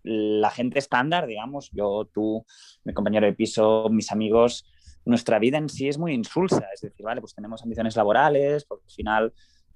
la 0.03 0.51
gente 0.51 0.79
estándar, 0.79 1.27
digamos, 1.27 1.71
yo, 1.73 2.09
tú, 2.13 2.45
mi 2.85 2.95
compañero 2.95 3.27
de 3.27 3.33
piso, 3.33 3.89
mis 3.91 4.13
amigos, 4.13 4.65
nuestra 5.05 5.39
vida 5.39 5.59
en 5.59 5.69
sí 5.69 5.89
es 5.89 5.99
muy 5.99 6.13
insulsa. 6.13 6.67
Es 6.73 6.83
decir, 6.83 7.05
vale, 7.05 7.21
pues 7.21 7.35
tenemos 7.35 7.63
ambiciones 7.63 7.97
laborales, 7.97 8.65
porque 8.65 8.85
al 8.87 8.95
final 8.95 9.35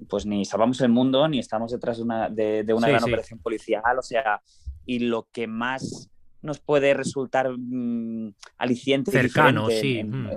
pues 0.08 0.26
ni 0.26 0.44
salvamos 0.44 0.80
el 0.80 0.88
mundo 0.88 1.28
ni 1.28 1.38
estamos 1.38 1.70
detrás 1.70 1.98
de 1.98 2.02
una, 2.02 2.28
de, 2.28 2.74
una 2.74 2.88
gran 2.88 3.04
operación 3.04 3.38
policial, 3.38 3.98
o 3.98 4.02
sea, 4.02 4.42
y 4.84 5.00
lo 5.00 5.28
que 5.32 5.46
más 5.46 6.10
nos 6.44 6.60
puede 6.60 6.94
resultar 6.94 7.50
mm, 7.56 8.34
aliciente 8.58 9.10
cercano, 9.10 9.68
sí. 9.70 10.04
Mm. 10.04 10.28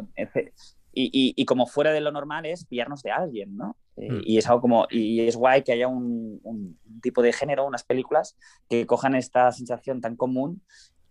y, 0.93 1.33
y, 1.35 1.45
como 1.45 1.67
fuera 1.67 1.91
de 1.91 2.01
lo 2.01 2.11
normal 2.11 2.45
es 2.45 2.65
pillarnos 2.65 3.03
de 3.03 3.11
alguien, 3.11 3.55
¿no? 3.55 3.77
Eh, 3.97 4.11
mm. 4.11 4.21
y 4.23 4.37
es 4.37 4.47
algo 4.47 4.61
como, 4.61 4.87
y 4.89 5.21
es 5.21 5.35
guay 5.35 5.63
que 5.63 5.73
haya 5.73 5.87
un, 5.87 6.39
un, 6.43 6.79
tipo 7.01 7.21
de 7.21 7.33
género, 7.33 7.65
unas 7.65 7.83
películas 7.83 8.37
que 8.69 8.85
cojan 8.85 9.15
esta 9.15 9.51
sensación 9.51 10.01
tan 10.01 10.15
común 10.15 10.61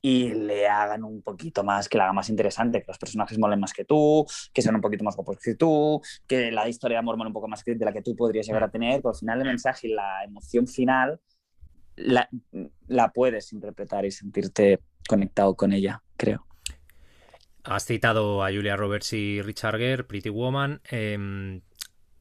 y 0.01 0.31
le 0.35 0.67
hagan 0.67 1.05
un 1.05 1.21
poquito 1.21 1.65
más, 1.65 1.89
que 1.89 1.99
la 1.99 2.05
haga 2.05 2.13
más 2.13 2.29
interesante, 2.29 2.81
que 2.81 2.87
los 2.89 2.99
personajes 2.99 3.39
molen 3.39 3.61
más 3.61 3.73
que 3.73 3.85
tú, 3.85 4.25
que 4.53 4.63
sean 4.63 4.77
un 4.77 4.81
poquito 4.81 5.05
más 5.05 5.17
guapos 5.17 5.39
que 5.39 5.57
tú, 5.57 6.01
que 6.27 6.51
la 6.53 6.69
historia 6.69 6.97
de 6.97 7.01
amor 7.01 7.17
mole 7.17 7.29
un 7.29 7.35
poco 7.35 7.49
más 7.49 7.63
que 7.63 7.75
de 7.75 7.85
la 7.85 7.93
que 7.93 8.03
tú 8.03 8.15
podrías 8.15 8.47
llegar 8.47 8.65
a 8.65 8.71
tener, 8.71 9.01
pero 9.01 9.11
al 9.11 9.17
final 9.17 9.41
el 9.41 9.47
mensaje 9.47 9.89
y 9.89 9.95
la 9.95 10.25
emoción 10.25 10.67
final 10.67 11.21
la, 11.97 12.29
la 12.87 13.13
puedes 13.13 13.53
interpretar 13.53 14.05
y 14.05 14.11
sentirte 14.11 14.81
conectado 15.09 15.55
con 15.55 15.73
ella, 15.73 16.03
creo. 16.17 16.47
Has 17.65 17.85
citado 17.85 18.45
a 18.45 18.51
Julia 18.53 18.77
Roberts 18.77 19.13
y 19.13 19.43
Richard 19.43 19.79
Gere, 19.79 20.05
Pretty 20.05 20.29
Woman. 20.29 20.81
Em, 20.89 21.63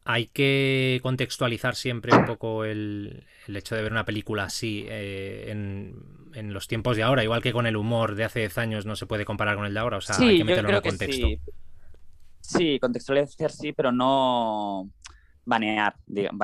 hay 0.04 0.28
que 0.28 1.00
contextualizar 1.04 1.76
siempre 1.76 2.16
un 2.16 2.26
poco 2.26 2.64
el, 2.66 3.26
hecho 3.48 3.76
de 3.76 3.84
ver 3.84 3.92
una 3.92 4.06
película 4.06 4.46
así 4.46 4.86
eh, 4.88 5.52
en, 5.52 6.54
los 6.54 6.68
tiempos 6.68 6.98
de 6.98 7.04
ahora, 7.04 7.24
igual 7.24 7.42
que 7.42 7.54
con 7.54 7.66
el 7.66 7.78
humor 7.78 8.16
de 8.16 8.26
hace 8.26 8.40
10 8.40 8.58
años 8.58 8.86
no 8.86 8.96
se 8.96 9.06
puede 9.06 9.24
comparar 9.24 9.56
con 9.56 9.66
el 9.66 9.74
de 9.74 9.80
ahora, 9.80 9.98
o 9.98 10.02
sea, 10.02 10.18
hay 10.18 10.38
que 10.38 10.44
meterlo 10.44 10.70
en 10.70 10.82
contexto. 10.82 11.28
Sí. 11.28 11.40
sí. 12.42 12.80
contextualizar 12.80 13.52
sí, 13.52 13.72
pero 13.72 13.92
no 13.92 14.90
banear. 15.46 15.96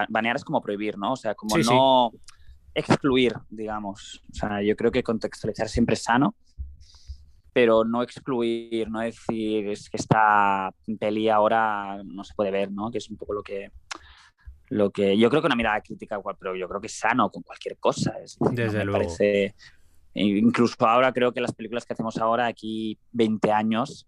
Banear 0.10 0.38
es 0.38 0.46
como 0.46 0.62
prohibir, 0.62 0.98
¿no? 0.98 1.14
O 1.14 1.18
sea, 1.18 1.36
como 1.36 1.58
no 1.58 2.12
excluir, 2.74 3.34
digamos. 3.50 4.24
O 4.32 4.34
sea, 4.34 4.62
yo 4.62 4.76
creo 4.76 4.92
que 4.92 5.04
contextualizar 5.04 5.70
siempre 5.70 5.94
es 5.94 6.04
sano 6.04 6.36
pero 7.54 7.84
no 7.84 8.02
excluir, 8.02 8.90
no 8.90 9.00
decir 9.00 9.70
es 9.70 9.90
que 9.90 9.98
esta 9.98 10.74
peli 11.00 11.30
ahora 11.30 12.02
no 12.04 12.24
se 12.24 12.34
puede 12.34 12.52
ver, 12.52 12.72
¿no? 12.72 12.92
Que 12.92 13.00
es 13.00 13.10
un 13.10 13.18
poco 13.18 13.34
lo 13.34 13.44
que 13.44 13.72
lo 14.70 14.90
que 14.90 15.18
yo 15.18 15.30
creo 15.30 15.42
que 15.42 15.48
una 15.48 15.56
mirada 15.56 15.82
crítica 15.82 16.22
pero 16.40 16.56
yo 16.56 16.68
creo 16.70 16.80
que 16.80 16.88
es 16.88 16.98
sano 16.98 17.30
con 17.30 17.44
cualquier 17.44 17.78
cosa. 17.78 18.14
Desde 18.52 18.86
luego. 18.86 19.00
Parece, 19.00 19.54
incluso 20.14 20.88
ahora 20.88 21.12
creo 21.12 21.34
que 21.34 21.42
las 21.42 21.54
películas 21.54 21.86
que 21.86 21.92
hacemos 21.92 22.18
ahora 22.18 22.48
aquí 22.48 22.98
20 23.12 23.52
años 23.52 24.08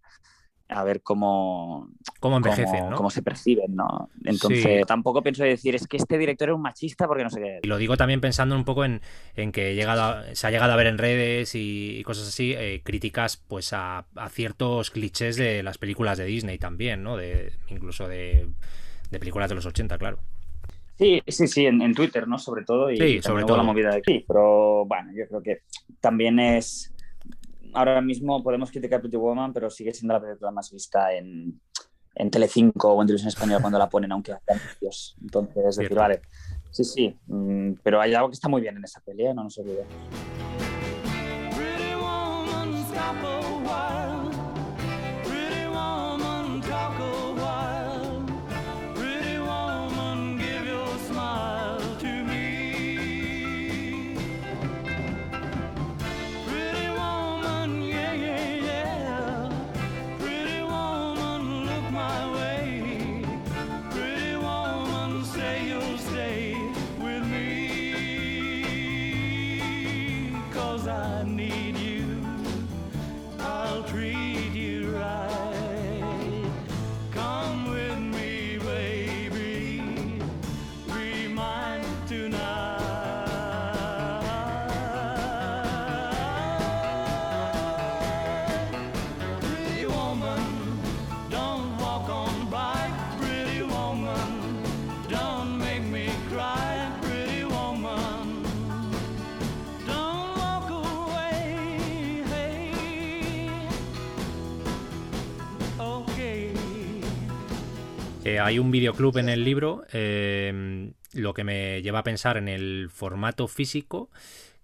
a 0.74 0.84
ver 0.84 1.02
cómo, 1.02 1.90
cómo 2.20 2.38
envejecen, 2.38 2.92
cómo, 2.96 3.10
se 3.10 3.22
perciben, 3.22 3.76
¿no? 3.76 4.10
Entonces, 4.24 4.86
tampoco 4.86 5.22
pienso 5.22 5.44
decir, 5.44 5.76
es 5.76 5.88
que 5.88 5.98
este 5.98 6.18
director 6.18 6.50
es 6.50 6.56
un 6.56 6.62
machista 6.62 7.08
porque 7.08 7.24
no 7.24 7.30
sé 7.30 7.42
qué. 7.42 7.60
Y 7.64 7.68
lo 7.68 7.78
digo 7.78 7.98
también 7.98 8.22
pensando 8.22 8.56
un 8.56 8.66
poco 8.66 8.86
en, 8.86 9.02
que 9.52 9.76
llegado 9.76 10.24
se 10.34 10.48
ha 10.48 10.52
llegado 10.52 10.74
a 10.74 10.76
ver 10.76 10.88
en 10.88 10.98
redes 10.98 11.54
y, 11.56 12.02
cosas 12.04 12.28
así, 12.28 12.54
eh, 12.54 12.82
críticas 12.84 13.38
pues 13.38 13.72
a, 13.74 14.06
ciertos 14.30 14.92
clichés 14.92 15.36
de 15.36 15.64
las 15.64 15.78
películas 15.78 16.18
de 16.18 16.26
Disney 16.26 16.58
también, 16.58 17.04
¿no? 17.04 17.18
De, 17.18 17.54
incluso 17.70 18.08
de, 18.08 18.48
películas 19.12 19.50
de 19.50 19.56
los 19.56 19.66
80, 19.66 19.98
claro. 19.98 20.20
Sí, 20.98 21.22
sí, 21.28 21.48
sí, 21.48 21.66
en, 21.66 21.94
Twitter, 21.94 22.28
¿no? 22.28 22.38
Sobre 22.38 22.64
todo. 22.64 22.92
Y 22.92 22.98
sí, 22.98 23.22
sobre 23.22 23.44
todo. 23.44 23.58
la 23.58 23.64
movida 23.64 23.90
de 23.90 23.98
aquí. 23.98 24.24
Pero 24.28 24.86
bueno, 24.86 25.12
yo 25.14 25.28
creo 25.28 25.42
que 25.42 25.62
también 26.00 26.40
es 26.40 26.93
ahora 27.74 28.02
mismo 28.02 28.42
podemos 28.44 28.72
criticar 28.72 29.02
Pretty 29.02 29.18
Woman, 29.18 29.54
pero 29.54 29.70
sigue 29.70 29.94
siendo 29.94 30.14
la 30.14 30.22
película 30.22 30.52
más 30.52 30.72
vista 30.72 31.14
en, 31.14 31.60
en 32.16 32.32
Telecinco 32.32 32.94
o 32.94 33.02
en 33.02 33.08
Televisión 33.08 33.30
Española 33.30 33.62
cuando 33.62 33.80
la 33.80 33.90
ponen, 33.90 34.12
aunque 34.12 34.34
haya 34.34 34.42
anuncios. 34.48 35.18
Entonces, 35.22 35.66
es 35.66 35.76
decir, 35.78 35.98
vale, 35.98 36.22
sí, 36.72 36.84
sí, 36.84 37.20
mm, 37.28 37.74
pero 37.84 38.02
hay 38.02 38.14
algo 38.14 38.30
que 38.30 38.36
está 38.36 38.48
muy 38.48 38.62
bien 38.62 38.78
en 38.78 38.84
esa 38.84 39.02
pelea, 39.02 39.32
¿eh? 39.32 39.34
no 39.34 39.44
nos 39.44 39.58
olvidemos. 39.58 39.94
Hay 108.44 108.60
un 108.60 108.72
videoclub 108.72 109.18
en 109.18 109.30
el 109.30 109.44
libro, 109.44 109.86
em, 109.92 110.94
lo 111.14 111.34
que 111.34 111.44
me 111.44 111.82
lleva 111.82 112.00
a 112.00 112.04
pensar 112.04 112.38
en 112.38 112.48
el 112.48 112.90
formato 112.90 113.48
físico 113.48 114.10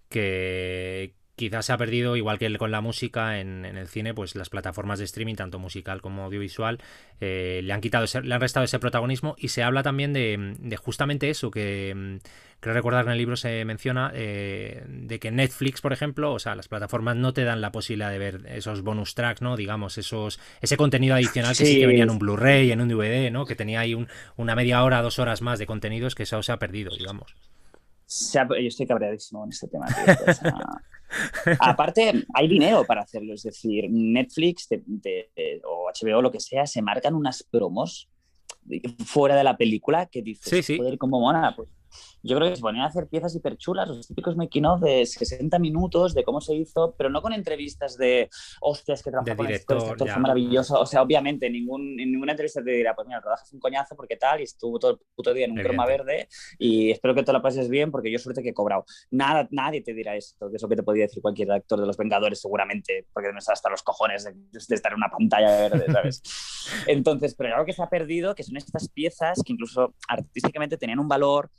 que 0.08 1.14
quizás 1.40 1.66
se 1.66 1.72
ha 1.72 1.78
perdido, 1.78 2.16
igual 2.16 2.38
que 2.38 2.54
con 2.58 2.70
la 2.70 2.82
música 2.82 3.40
en, 3.40 3.64
el 3.64 3.88
cine, 3.88 4.12
pues 4.12 4.36
las 4.36 4.50
plataformas 4.50 4.98
de 4.98 5.06
streaming, 5.06 5.36
tanto 5.36 5.58
musical 5.58 6.02
como 6.02 6.24
audiovisual, 6.24 6.78
eh, 7.20 7.60
le 7.64 7.72
han 7.72 7.80
quitado, 7.80 8.04
le 8.22 8.34
han 8.34 8.40
restado 8.40 8.64
ese 8.64 8.78
protagonismo 8.78 9.36
y 9.38 9.48
se 9.48 9.62
habla 9.62 9.82
también 9.82 10.12
de, 10.12 10.54
de 10.58 10.76
justamente 10.76 11.30
eso 11.30 11.50
que 11.50 11.88
em, 11.88 12.20
creo 12.60 12.74
recordar 12.74 13.04
que 13.04 13.08
en 13.08 13.12
el 13.12 13.18
libro 13.18 13.36
se 13.36 13.64
menciona 13.64 14.12
eh, 14.14 14.84
de 14.86 15.18
que 15.18 15.30
Netflix, 15.30 15.80
por 15.80 15.94
ejemplo, 15.94 16.34
o 16.34 16.38
sea, 16.38 16.54
las 16.54 16.68
plataformas 16.68 17.16
no 17.16 17.32
te 17.32 17.44
dan 17.44 17.62
la 17.62 17.72
posibilidad 17.72 18.10
de 18.10 18.18
ver 18.18 18.42
esos 18.48 18.82
bonus 18.82 19.14
tracks, 19.14 19.40
¿no? 19.40 19.56
Digamos, 19.56 19.96
esos, 19.96 20.38
ese 20.60 20.76
contenido 20.76 21.14
adicional 21.14 21.56
que 21.56 21.64
sí, 21.64 21.80
que 21.80 21.86
venía 21.86 22.04
en 22.04 22.10
un 22.10 22.18
Blu-ray, 22.18 22.70
en 22.70 22.82
un 22.82 22.88
DVD, 22.88 23.30
¿no? 23.30 23.46
Que 23.46 23.56
tenía 23.56 23.80
ahí 23.80 23.96
una 24.36 24.54
media 24.54 24.84
hora, 24.84 25.00
dos 25.00 25.18
horas 25.18 25.40
más 25.40 25.58
de 25.58 25.64
contenidos 25.64 26.14
que 26.14 26.24
eso 26.24 26.42
se 26.42 26.52
ha 26.52 26.58
perdido, 26.58 26.94
digamos. 26.94 27.34
Yo 28.10 28.68
estoy 28.68 28.86
cabreadísimo 28.86 29.44
en 29.44 29.50
este 29.50 29.68
tema. 29.68 29.86
Aparte, 31.60 32.24
hay 32.34 32.48
dinero 32.48 32.84
para 32.84 33.02
hacerlo, 33.02 33.34
es 33.34 33.42
decir, 33.42 33.86
Netflix 33.90 34.68
o 35.64 35.90
HBO, 35.90 36.22
lo 36.22 36.30
que 36.30 36.40
sea, 36.40 36.66
se 36.66 36.82
marcan 36.82 37.14
unas 37.14 37.42
promos 37.42 38.08
fuera 39.04 39.36
de 39.36 39.44
la 39.44 39.56
película 39.56 40.06
que 40.06 40.22
dices, 40.22 40.64
sí, 40.64 40.76
joder, 40.76 40.98
cómo 40.98 41.20
mona, 41.20 41.54
pues 41.56 41.68
yo 42.22 42.36
creo 42.36 42.50
que 42.50 42.56
se 42.56 42.62
ponían 42.62 42.84
a 42.84 42.88
hacer 42.88 43.08
piezas 43.08 43.34
hiperchulas, 43.34 43.88
los 43.88 44.06
típicos 44.06 44.36
making 44.36 44.66
of 44.66 44.80
de 44.80 45.06
60 45.06 45.58
minutos 45.58 46.14
de 46.14 46.24
cómo 46.24 46.40
se 46.40 46.54
hizo, 46.54 46.94
pero 46.96 47.10
no 47.10 47.22
con 47.22 47.32
entrevistas 47.32 47.96
de 47.96 48.28
hostias 48.60 49.02
que 49.02 49.10
trabaja 49.10 49.36
con 49.36 49.46
este 49.50 49.74
director, 49.74 50.08
fue 50.08 50.20
maravilloso. 50.20 50.80
O 50.80 50.86
sea, 50.86 51.02
obviamente, 51.02 51.48
ningún, 51.48 51.98
en 51.98 52.12
ninguna 52.12 52.32
entrevista 52.32 52.62
te 52.62 52.70
dirá, 52.70 52.94
pues 52.94 53.06
mira, 53.06 53.20
trabajas 53.20 53.52
un 53.52 53.60
coñazo 53.60 53.96
porque 53.96 54.16
tal, 54.16 54.40
y 54.40 54.44
estuvo 54.44 54.78
todo 54.78 54.92
el 54.92 54.98
puto 55.14 55.32
día 55.32 55.46
en 55.46 55.52
un 55.52 55.58
croma 55.58 55.86
verde, 55.86 56.28
y 56.58 56.90
espero 56.90 57.14
que 57.14 57.22
te 57.22 57.32
lo 57.32 57.42
pases 57.42 57.68
bien 57.68 57.90
porque 57.90 58.10
yo 58.10 58.18
suerte 58.18 58.42
que 58.42 58.50
he 58.50 58.54
cobrado. 58.54 58.84
Nada, 59.10 59.48
nadie 59.50 59.82
te 59.82 59.94
dirá 59.94 60.16
esto, 60.16 60.50
que 60.50 60.56
es 60.56 60.62
lo 60.62 60.68
que 60.68 60.76
te 60.76 60.82
podría 60.82 61.04
decir 61.04 61.22
cualquier 61.22 61.50
actor 61.52 61.80
de 61.80 61.86
los 61.86 61.96
Vengadores, 61.96 62.40
seguramente, 62.40 63.06
porque 63.12 63.32
no 63.32 63.38
está 63.38 63.52
hasta 63.52 63.70
los 63.70 63.82
cojones 63.82 64.24
de, 64.24 64.34
estar 64.74 64.92
en 64.92 64.98
una 64.98 65.10
pantalla 65.10 65.68
verde, 65.68 65.86
¿sabes? 65.92 66.22
Entonces, 66.86 67.34
pero 67.34 67.54
algo 67.54 67.66
que 67.66 67.72
se 67.72 67.82
ha 67.82 67.88
perdido, 67.88 68.34
que 68.34 68.42
son 68.42 68.56
estas 68.56 68.88
piezas 68.88 69.40
que 69.44 69.52
incluso 69.52 69.94
artísticamente 70.08 70.76
tenían 70.76 70.98
un 70.98 71.08
valor 71.08 71.50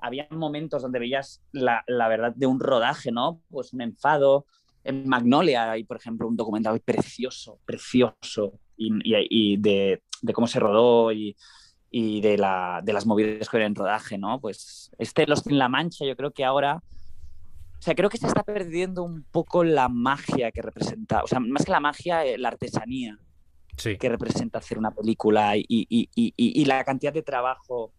había 0.00 0.26
momentos 0.30 0.82
donde 0.82 0.98
veías 0.98 1.42
la, 1.52 1.84
la, 1.86 2.08
verdad 2.08 2.32
de 2.34 2.46
un 2.46 2.60
rodaje, 2.60 3.12
¿no? 3.12 3.40
Pues 3.50 3.72
un 3.72 3.82
enfado. 3.82 4.46
En 4.84 5.08
Magnolia 5.08 5.70
hay, 5.70 5.84
por 5.84 5.96
ejemplo, 5.96 6.26
un 6.26 6.36
documental 6.36 6.80
precioso, 6.80 7.58
precioso, 7.64 8.58
y, 8.76 8.90
y, 9.04 9.56
de, 9.58 10.02
de, 10.22 10.32
cómo 10.32 10.46
se 10.46 10.58
rodó 10.58 11.12
y, 11.12 11.36
y 11.90 12.20
de, 12.20 12.38
la, 12.38 12.80
de, 12.82 12.92
las 12.92 13.04
movidas 13.04 13.48
que 13.48 13.56
había 13.58 13.66
en 13.66 13.74
rodaje, 13.74 14.16
¿no? 14.16 14.40
Pues 14.40 14.90
este 14.98 15.26
Los 15.26 15.46
en 15.46 15.58
la 15.58 15.68
Mancha, 15.68 16.04
yo 16.04 16.16
creo 16.16 16.32
que 16.32 16.44
ahora... 16.44 16.82
O 17.78 17.82
sea, 17.82 17.94
creo 17.94 18.10
que 18.10 18.18
se 18.18 18.26
está 18.26 18.42
perdiendo 18.42 19.02
un 19.02 19.24
poco 19.30 19.64
la 19.64 19.88
magia 19.88 20.52
que 20.52 20.60
representa, 20.60 21.22
o 21.24 21.26
sea, 21.26 21.40
más 21.40 21.64
que 21.64 21.70
la 21.70 21.80
magia, 21.80 22.26
eh, 22.26 22.36
la 22.36 22.48
artesanía 22.48 23.18
sí. 23.78 23.96
que 23.96 24.10
representa 24.10 24.58
hacer 24.58 24.76
una 24.76 24.90
película 24.90 25.56
y, 25.56 25.64
y 25.68 26.64
la 26.66 26.84
cantidad 26.84 27.12
de 27.12 27.22
trabajo 27.22 27.94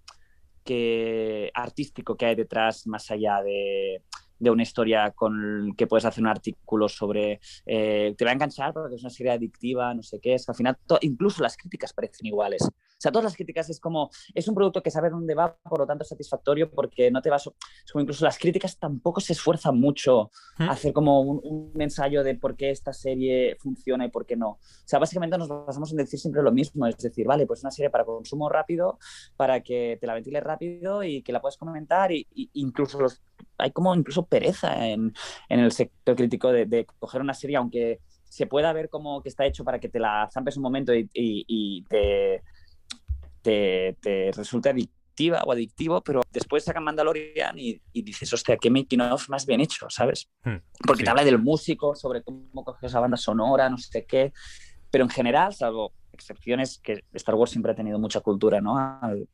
que, 0.64 1.52
artístico 1.54 2.16
que 2.16 2.26
hay 2.26 2.36
detrás, 2.36 2.88
más 2.88 3.10
allá 3.12 3.42
de, 3.42 4.04
de 4.42 4.50
una 4.50 4.64
historia 4.64 5.12
con 5.12 5.74
que 5.78 5.88
puedes 5.88 6.04
hacer 6.04 6.24
un 6.24 6.30
artículo 6.30 6.90
sobre 6.90 7.40
eh, 7.66 8.16
te 8.18 8.26
va 8.26 8.32
a 8.32 8.34
enganchar 8.34 8.74
porque 8.74 8.96
es 8.96 9.02
una 9.02 9.12
serie 9.12 9.32
adictiva, 9.32 9.94
no 9.94 10.02
sé 10.02 10.20
qué, 10.20 10.34
es 10.34 10.50
al 10.50 10.56
final 10.56 10.78
incluso 11.02 11.44
las 11.44 11.56
críticas 11.56 11.94
parecen 11.94 12.26
iguales. 12.26 12.64
O 12.64 13.02
sea, 13.02 13.12
todas 13.12 13.26
las 13.26 13.36
críticas 13.36 13.70
es 13.70 13.80
como, 13.80 14.12
es 14.36 14.48
un 14.48 14.54
producto 14.54 14.84
que 14.84 14.92
sabe 14.92 15.10
dónde 15.10 15.34
va, 15.34 15.56
por 15.56 15.80
lo 15.80 15.88
tanto 15.88 16.04
es 16.04 16.10
satisfactorio 16.10 16.70
porque 16.70 17.10
no 17.10 17.22
te 17.22 17.30
vas, 17.30 17.48
es 17.48 17.92
como 17.92 18.02
incluso 18.02 18.26
las 18.26 18.38
críticas 18.38 18.78
tampoco 18.78 19.22
se 19.22 19.34
esfuerzan 19.34 19.80
mucho 19.80 20.32
a 20.58 20.72
hacer 20.72 20.94
como 20.94 21.22
un, 21.22 21.72
ensayo 21.82 22.24
de 22.24 22.36
por 22.36 22.56
qué 22.56 22.70
esta 22.70 22.94
serie 22.94 23.58
funciona 23.60 24.06
y 24.06 24.10
por 24.10 24.26
qué 24.26 24.36
no. 24.36 24.50
O 24.50 24.60
sea, 24.86 25.00
básicamente 25.00 25.38
nos 25.38 25.50
basamos 25.50 25.92
en 25.92 25.98
decir 25.98 26.20
siempre 26.20 26.44
lo 26.44 26.52
mismo, 26.52 26.86
es 26.86 26.98
decir, 26.98 27.26
vale, 27.26 27.48
pues 27.48 27.62
una 27.64 27.72
serie 27.72 27.90
para 27.90 28.06
consumo 28.06 28.50
rápido, 28.50 29.00
para 29.36 29.62
que 29.62 29.98
te 30.00 30.08
la 30.08 30.14
ventiles 30.14 30.44
rápido 30.44 31.04
y 31.04 31.24
que 31.24 31.32
la 31.32 31.42
puedas 31.42 31.58
comentar 31.58 32.12
y, 32.12 32.28
incluso 32.54 33.00
los, 33.00 33.22
hay 33.58 33.72
como 33.72 33.96
incluso 33.96 34.26
pereza 34.32 34.88
en, 34.88 35.14
el 35.50 35.72
sector 35.74 36.16
crítico 36.16 36.52
de, 36.54 36.88
coger 37.00 37.20
una 37.22 37.34
serie, 37.34 37.58
aunque 37.58 38.00
se 38.24 38.48
pueda 38.48 38.72
ver 38.72 38.88
como 38.88 39.22
que 39.22 39.28
está 39.28 39.46
hecho 39.46 39.66
para 39.66 39.78
que 39.78 39.90
te 39.90 40.00
la 40.00 40.30
zampes 40.32 40.56
un 40.56 40.64
momento 40.64 40.94
y, 40.96 41.86
te, 41.90 42.42
te, 43.42 44.32
resulte 44.34 44.70
adictiva 44.70 45.44
o 45.46 45.52
adictivo, 45.52 46.02
pero 46.02 46.22
después 46.32 46.64
sacan 46.64 46.86
Mandalorian 46.86 47.60
y, 47.60 47.82
dices, 47.92 48.32
hostia, 48.32 48.56
qué 48.56 48.70
making 48.70 49.02
of 49.02 49.28
más 49.28 49.46
bien 49.46 49.60
hecho, 49.60 49.90
¿sabes? 49.90 50.30
Hmm, 50.46 50.58
Porque 50.88 51.04
te 51.04 51.10
habla 51.10 51.26
del 51.26 51.38
músico, 51.38 51.94
sobre 51.94 52.24
cómo 52.24 52.64
coges 52.64 52.84
esa 52.84 53.02
banda 53.02 53.18
sonora, 53.18 53.70
no 53.70 53.78
sé 53.78 54.06
qué, 54.06 54.32
pero 54.90 55.04
en 55.04 55.10
general, 55.10 55.54
salvo 55.54 55.92
excepciones, 56.14 56.80
que 56.80 57.04
Star 57.14 57.36
Wars 57.36 57.52
siempre 57.52 57.74
ha 57.74 57.76
tenido 57.76 58.00
mucha 58.00 58.22
cultura, 58.22 58.62
¿no? 58.62 58.78
Al, 58.78 59.28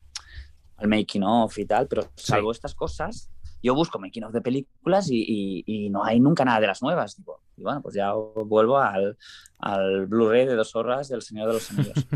making 0.79 1.23
of 1.23 1.57
y 1.57 1.65
tal, 1.65 1.87
pero 1.87 2.11
salvo 2.15 2.51
estas 2.51 2.75
cosas, 2.75 3.31
yo 3.61 3.75
busco 3.75 3.99
making 3.99 4.23
of 4.23 4.33
de 4.33 4.41
películas 4.41 5.07
y, 5.09 5.89
no 5.91 6.03
hay 6.03 6.19
nunca 6.19 6.45
nada 6.45 6.59
de 6.59 6.67
las 6.67 6.81
nuevas. 6.81 7.17
y 7.57 7.61
bueno, 7.61 7.81
pues 7.81 7.95
ya 7.95 8.13
vuelvo 8.13 8.77
al, 8.77 9.17
al 9.59 10.07
Blu-ray 10.07 10.45
de 10.45 10.55
dos 10.55 10.75
horas 10.75 11.09
del 11.09 11.21
Señor 11.21 11.47
de 11.47 11.53
los 11.53 11.71
Anillos. 11.71 12.07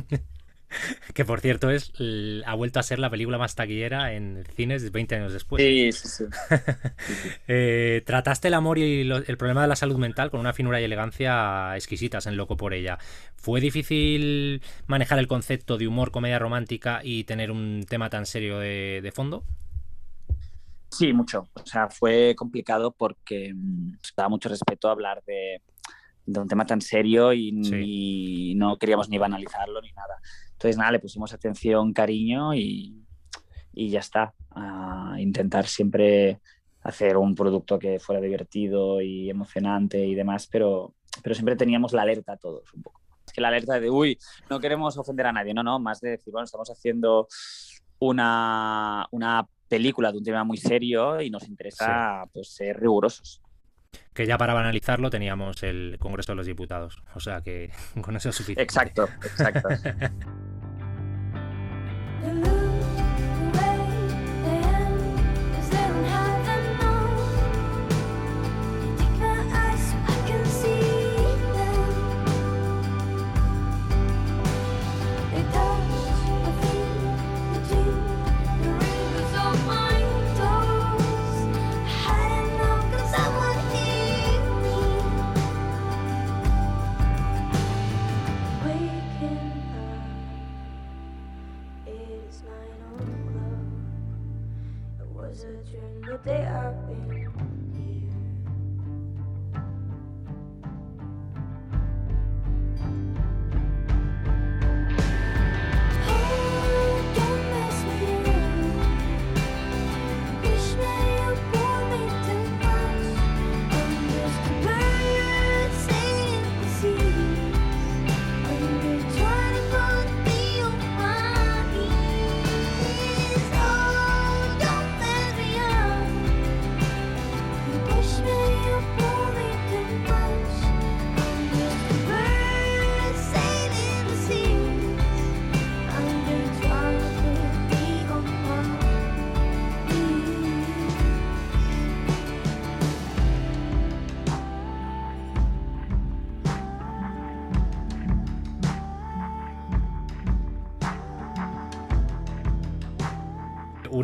que 1.14 1.26
por 1.26 1.42
cierto 1.42 1.70
es 1.70 1.92
ha 2.46 2.56
vuelto 2.56 2.80
a 2.80 2.84
ser 2.84 3.00
la 3.00 3.10
película 3.10 3.38
más 3.38 3.56
taquillera 3.56 4.14
en 4.14 4.44
cines 4.56 4.92
20 4.92 5.16
años 5.16 5.34
después. 5.34 5.62
Sí, 5.62 5.92
sí, 5.92 6.08
sí. 6.08 6.24
Eh, 7.48 8.04
trataste 8.06 8.48
el 8.48 8.54
amor 8.54 8.78
y 8.78 9.02
el 9.02 9.38
problema 9.38 9.64
de 9.64 9.68
la 9.68 9.76
salud 9.76 9.98
mental 9.98 10.32
con 10.32 10.40
una 10.40 10.54
finura 10.54 10.80
y 10.80 10.84
elegancia 10.84 11.76
exquisitas 11.76 12.26
en 12.28 12.38
Loco 12.38 12.56
por 12.56 12.74
ella. 12.74 12.98
¿Fue 13.36 13.60
difícil 13.60 14.62
manejar 14.88 15.20
el 15.20 15.28
concepto 15.28 15.78
de 15.78 15.88
humor, 15.88 16.12
comedia 16.12 16.40
romántica 16.40 17.02
y 17.04 17.26
tener 17.26 17.52
un 17.52 17.86
tema 17.88 18.10
tan 18.10 18.26
serio 18.26 18.60
de 18.60 19.12
fondo? 19.14 19.44
Sí, 20.92 21.14
mucho. 21.14 21.50
O 21.54 21.66
sea, 21.66 21.90
fue 21.90 22.36
complicado 22.36 22.92
porque 22.92 23.54
mm, 23.54 23.94
daba 24.16 24.30
mucho 24.30 24.50
respeto 24.50 24.90
hablar 24.90 25.24
de, 25.26 25.62
un 26.26 26.48
tema 26.48 26.66
tan 26.66 26.82
serio 26.82 27.34
y, 27.34 28.54
no 28.56 28.78
queríamos 28.78 29.10
ni 29.10 29.18
banalizarlo 29.18 29.82
ni 29.82 29.92
nada. 29.94 30.18
Entonces, 30.52 30.78
nada, 30.78 30.92
le 30.92 31.00
pusimos 31.00 31.34
atención, 31.34 31.94
cariño 31.94 32.54
y, 32.54 33.06
ya 33.74 34.00
está. 34.00 34.34
A 34.52 35.16
intentar 35.18 35.66
siempre 35.66 36.42
hacer 36.84 37.16
un 37.16 37.36
producto 37.36 37.80
que 37.80 38.00
fuera 38.00 38.22
divertido 38.22 39.02
y 39.02 39.30
emocionante 39.30 40.06
y 40.06 40.14
demás, 40.14 40.48
pero, 40.48 40.94
pero 41.24 41.36
siempre 41.36 41.56
teníamos 41.56 41.94
la 41.94 42.02
alerta 42.02 42.34
a 42.34 42.38
todos 42.38 42.74
un 42.74 42.82
poco. 42.84 43.02
Es 43.26 43.34
que 43.34 43.42
la 43.42 43.48
alerta 43.48 43.80
de, 43.80 43.90
uy, 43.90 44.18
no 44.50 44.60
queremos 44.60 44.98
ofender 44.98 45.28
a 45.28 45.32
nadie, 45.32 45.54
no, 45.54 45.64
no, 45.64 45.80
más 45.80 46.02
de 46.02 46.12
decir, 46.12 46.34
bueno, 46.34 46.46
estamos 46.46 46.70
haciendo 46.70 47.28
una, 48.00 49.08
una 49.12 49.48
película 49.72 50.12
de 50.12 50.18
un 50.18 50.24
tema 50.26 50.44
muy 50.44 50.58
serio 50.58 51.22
y 51.22 51.30
nos 51.30 51.48
interesa 51.48 52.26
pues, 52.34 52.50
ser 52.50 52.78
rigurosos. 52.78 53.42
Que 54.14 54.26
ya 54.26 54.38
para 54.38 54.54
banalizarlo 54.54 55.10
teníamos 55.10 55.64
el 55.64 55.96
Congreso 55.98 56.34
de 56.34 56.36
los 56.36 56.46
Diputados. 56.46 57.02
O 57.16 57.22
sea 57.22 57.40
que 57.40 57.72
con 58.02 58.18
eso 58.18 58.30
es 58.30 58.36
suficiente. 58.36 58.64
Exacto, 58.64 59.08
exacto. 59.24 59.70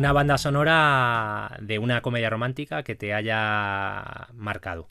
una 0.08 0.14
banda 0.14 0.38
sonora 0.38 1.58
de 1.60 1.78
una 1.78 2.00
comedia 2.00 2.30
romántica 2.30 2.82
que 2.82 2.94
te 2.94 3.12
haya 3.12 4.28
marcado. 4.32 4.88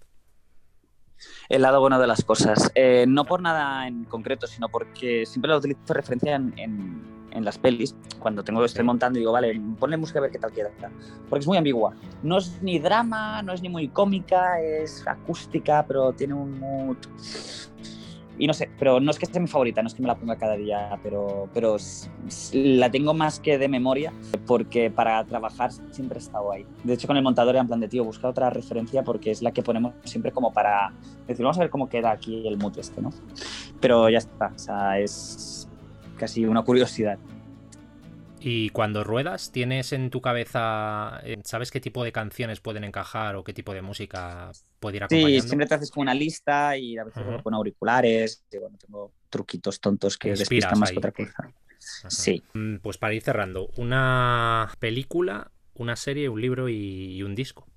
El 1.49 1.63
lado 1.63 1.79
bueno 1.79 1.99
de 1.99 2.05
las 2.05 2.23
cosas. 2.23 2.71
Eh, 2.75 3.05
no 3.07 3.25
por 3.25 3.41
nada 3.41 3.87
en 3.87 4.03
concreto, 4.03 4.45
sino 4.45 4.69
porque 4.69 5.25
siempre 5.25 5.49
lo 5.49 5.57
utilizo 5.57 5.91
referencia 5.91 6.35
en, 6.35 7.17
las 7.33 7.57
pelis. 7.57 7.95
Cuando 8.19 8.43
tengo 8.43 8.63
estoy 8.63 8.83
montando 8.83 9.17
y 9.17 9.21
digo, 9.21 9.31
vale, 9.31 9.59
ponle 9.79 9.97
música 9.97 10.19
a 10.19 10.21
ver 10.21 10.29
qué 10.29 10.37
tal 10.37 10.51
queda. 10.51 10.69
Porque 11.27 11.41
es 11.41 11.47
muy 11.47 11.57
ambigua. 11.57 11.95
No 12.21 12.37
es 12.37 12.61
ni 12.61 12.77
drama, 12.77 13.41
no 13.41 13.53
es 13.53 13.63
ni 13.63 13.69
muy 13.69 13.87
cómica, 13.87 14.61
es 14.61 15.03
acústica, 15.07 15.83
pero 15.87 16.13
tiene 16.13 16.35
un 16.35 16.59
mood 16.59 16.97
y 18.39 18.47
no 18.47 18.53
sé, 18.53 18.69
pero 18.77 18.99
no 18.99 19.11
es 19.11 19.19
que 19.19 19.25
sea 19.25 19.41
mi 19.41 19.47
favorita, 19.47 19.81
no 19.81 19.87
es 19.87 19.93
que 19.93 20.01
me 20.01 20.07
la 20.07 20.15
ponga 20.15 20.37
cada 20.37 20.55
día, 20.55 20.99
pero, 21.01 21.49
pero 21.53 21.77
la 22.53 22.91
tengo 22.91 23.13
más 23.13 23.39
que 23.39 23.57
de 23.57 23.67
memoria 23.67 24.13
porque 24.45 24.91
para 24.91 25.23
trabajar 25.25 25.71
siempre 25.91 26.19
he 26.19 26.21
estado 26.21 26.51
ahí. 26.51 26.65
De 26.83 26.93
hecho, 26.93 27.07
con 27.07 27.17
el 27.17 27.23
montador 27.23 27.55
era 27.55 27.61
en 27.61 27.67
plan 27.67 27.79
de, 27.79 27.87
tío, 27.87 28.03
busca 28.03 28.27
otra 28.27 28.49
referencia 28.49 29.03
porque 29.03 29.31
es 29.31 29.41
la 29.41 29.51
que 29.51 29.63
ponemos 29.63 29.93
siempre 30.03 30.31
como 30.31 30.53
para 30.53 30.93
decir, 31.27 31.43
vamos 31.43 31.57
a 31.57 31.61
ver 31.61 31.69
cómo 31.69 31.89
queda 31.89 32.11
aquí 32.11 32.47
el 32.47 32.57
mood 32.57 32.77
este, 32.77 33.01
¿no? 33.01 33.11
Pero 33.79 34.09
ya 34.09 34.19
está, 34.19 34.51
o 34.55 34.59
sea, 34.59 34.99
es 34.99 35.67
casi 36.17 36.45
una 36.45 36.63
curiosidad. 36.63 37.17
Y 38.39 38.69
cuando 38.69 39.03
ruedas, 39.03 39.51
¿tienes 39.51 39.93
en 39.93 40.09
tu 40.09 40.21
cabeza, 40.21 41.21
eh, 41.23 41.37
sabes 41.43 41.71
qué 41.71 41.81
tipo 41.81 42.03
de 42.03 42.11
canciones 42.11 42.59
pueden 42.59 42.83
encajar 42.83 43.35
o 43.35 43.43
qué 43.43 43.53
tipo 43.53 43.73
de 43.73 43.81
música 43.81 44.51
puede 44.79 44.97
ir 44.97 45.03
acompañando? 45.03 45.41
Sí, 45.41 45.47
siempre 45.47 45.67
te 45.67 45.75
haces 45.75 45.91
como 45.91 46.03
una 46.03 46.13
lista 46.13 46.77
y 46.77 46.97
a 46.97 47.03
veces 47.05 47.23
con 47.41 47.53
auriculares. 47.53 48.43
Y 48.51 48.57
bueno, 48.57 48.77
tengo 48.77 49.11
truquitos 49.29 49.79
tontos 49.79 50.17
que 50.17 50.29
despistan 50.31 50.79
más 50.79 50.91
que 50.91 50.99
otra 50.99 51.11
cosa. 51.11 51.51
Sí. 51.79 52.43
Mm, 52.53 52.77
pues 52.77 52.97
para 52.97 53.13
ir 53.13 53.23
cerrando, 53.23 53.69
una 53.77 54.71
película, 54.79 55.51
una 55.75 55.95
serie, 55.95 56.29
un 56.29 56.41
libro 56.41 56.69
y, 56.69 57.21
un 57.23 57.35
disco. 57.35 57.67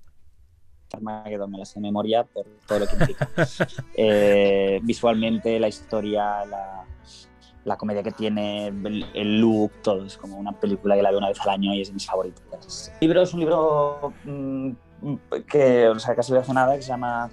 Armageddon 0.93 1.49
me 1.49 1.57
las 1.57 1.73
de 1.73 1.79
memoria 1.79 2.23
por 2.23 2.45
todo 2.67 2.79
lo 2.79 2.87
que 2.87 2.95
implica. 2.95 3.29
Eh, 3.95 4.79
visualmente, 4.83 5.59
la 5.59 5.67
historia, 5.67 6.45
la, 6.45 6.85
la 7.65 7.77
comedia 7.77 8.01
que 8.03 8.11
tiene, 8.11 8.67
el, 8.67 9.39
look, 9.39 9.71
todo. 9.83 10.05
Es 10.05 10.17
como 10.17 10.37
una 10.37 10.51
película 10.51 10.95
que 10.95 11.01
la 11.01 11.09
veo 11.09 11.19
una 11.19 11.29
vez 11.29 11.39
al 11.41 11.49
año 11.49 11.73
y 11.73 11.81
es 11.81 11.89
de 11.89 11.93
mis 11.93 12.05
favoritas. 12.05 12.91
El 12.99 13.07
libro 13.07 13.21
es 13.21 13.33
un 13.33 13.39
libro 13.39 14.13
mm, 14.23 14.71
que, 15.47 15.87
o 15.87 15.99
sea, 15.99 16.15
casi 16.15 16.35
hace 16.35 16.53
nada, 16.53 16.75
que 16.75 16.81
se 16.81 16.89
llama 16.89 17.29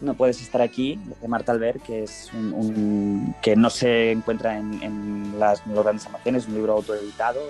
No 0.00 0.14
puedes 0.14 0.40
estar 0.40 0.60
aquí, 0.60 1.00
de 1.20 1.28
Marta 1.28 1.52
Albert, 1.52 1.82
que 1.82 2.04
es 2.04 2.30
un, 2.32 3.34
que 3.42 3.56
no 3.56 3.70
se 3.70 4.12
encuentra 4.12 4.56
en, 4.56 5.38
las, 5.38 5.62
grandes 5.66 6.06
almacenes, 6.06 6.44
es 6.44 6.48
un 6.48 6.54
libro 6.54 6.74
autoeditado 6.74 7.40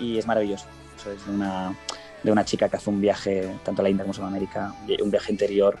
y 0.00 0.18
es 0.18 0.26
maravilloso. 0.26 0.66
es 0.98 1.26
de 1.26 1.32
una, 1.32 1.76
de 2.22 2.32
una 2.32 2.44
chica 2.44 2.68
que 2.68 2.76
hace 2.76 2.90
un 2.90 3.00
viaje 3.00 3.48
tanto 3.64 3.82
a 3.82 3.84
la 3.84 3.90
India 3.90 4.04
como 4.04 4.24
a 4.24 4.28
América, 4.28 4.74
un 5.00 5.10
viaje 5.10 5.30
interior 5.30 5.78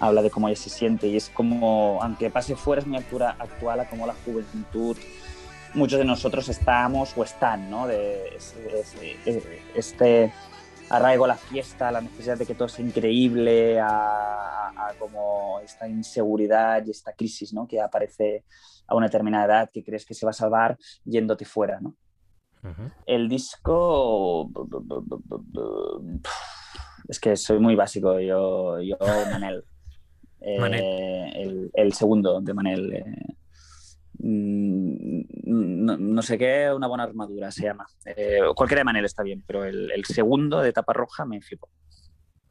habla 0.00 0.22
de 0.22 0.30
cómo 0.30 0.48
ella 0.48 0.60
se 0.60 0.70
siente 0.70 1.06
y 1.06 1.16
es 1.16 1.30
como, 1.30 1.98
aunque 2.02 2.30
pase 2.30 2.56
fuera, 2.56 2.80
es 2.80 2.86
muy 2.86 2.98
actual 2.98 3.80
a 3.80 3.88
cómo 3.88 4.06
la 4.06 4.14
juventud, 4.24 4.96
muchos 5.74 5.98
de 5.98 6.04
nosotros 6.04 6.48
estamos 6.48 7.16
o 7.16 7.24
están, 7.24 7.70
¿no? 7.70 7.86
De, 7.86 8.36
este, 9.74 10.32
arraigo 10.90 11.24
a 11.24 11.28
la 11.28 11.36
fiesta, 11.36 11.88
a 11.88 11.92
la 11.92 12.00
necesidad 12.00 12.38
de 12.38 12.46
que 12.46 12.54
todo 12.54 12.68
sea 12.68 12.84
increíble, 12.84 13.80
a, 13.80 14.68
a 14.68 14.94
como 14.98 15.60
esta 15.60 15.88
inseguridad 15.88 16.84
y 16.86 16.90
esta 16.90 17.12
crisis 17.12 17.52
¿no? 17.52 17.66
que 17.66 17.80
aparece 17.80 18.44
a 18.86 18.94
una 18.94 19.06
determinada 19.06 19.46
edad 19.46 19.70
que 19.72 19.82
crees 19.82 20.04
que 20.06 20.14
se 20.14 20.26
va 20.26 20.30
a 20.30 20.34
salvar 20.34 20.78
yéndote 21.04 21.44
fuera. 21.44 21.80
¿no? 21.80 21.94
El 23.06 23.28
disco... 23.28 24.50
Es 27.08 27.20
que 27.20 27.36
soy 27.36 27.60
muy 27.60 27.76
básico, 27.76 28.18
yo, 28.18 28.80
yo 28.80 28.96
Manel. 29.30 29.64
Eh, 30.48 31.32
el, 31.34 31.70
el, 31.74 31.92
segundo 31.92 32.40
de 32.40 32.54
Manel. 32.54 32.92
Eh, 32.92 33.04
mm, 34.20 35.22
no, 35.44 36.22
sé 36.22 36.38
qué, 36.38 36.70
una 36.72 36.86
buena 36.86 37.02
armadura 37.02 37.50
se 37.50 37.64
llama. 37.64 37.84
Eh, 38.04 38.38
cualquiera 38.54 38.80
de 38.80 38.84
Manel 38.84 39.04
está 39.04 39.24
bien, 39.24 39.42
pero 39.44 39.64
el, 39.64 39.90
el, 39.90 40.04
segundo 40.04 40.60
de 40.60 40.72
tapa 40.72 40.92
roja 40.92 41.24
me 41.24 41.40
flipó. 41.40 41.68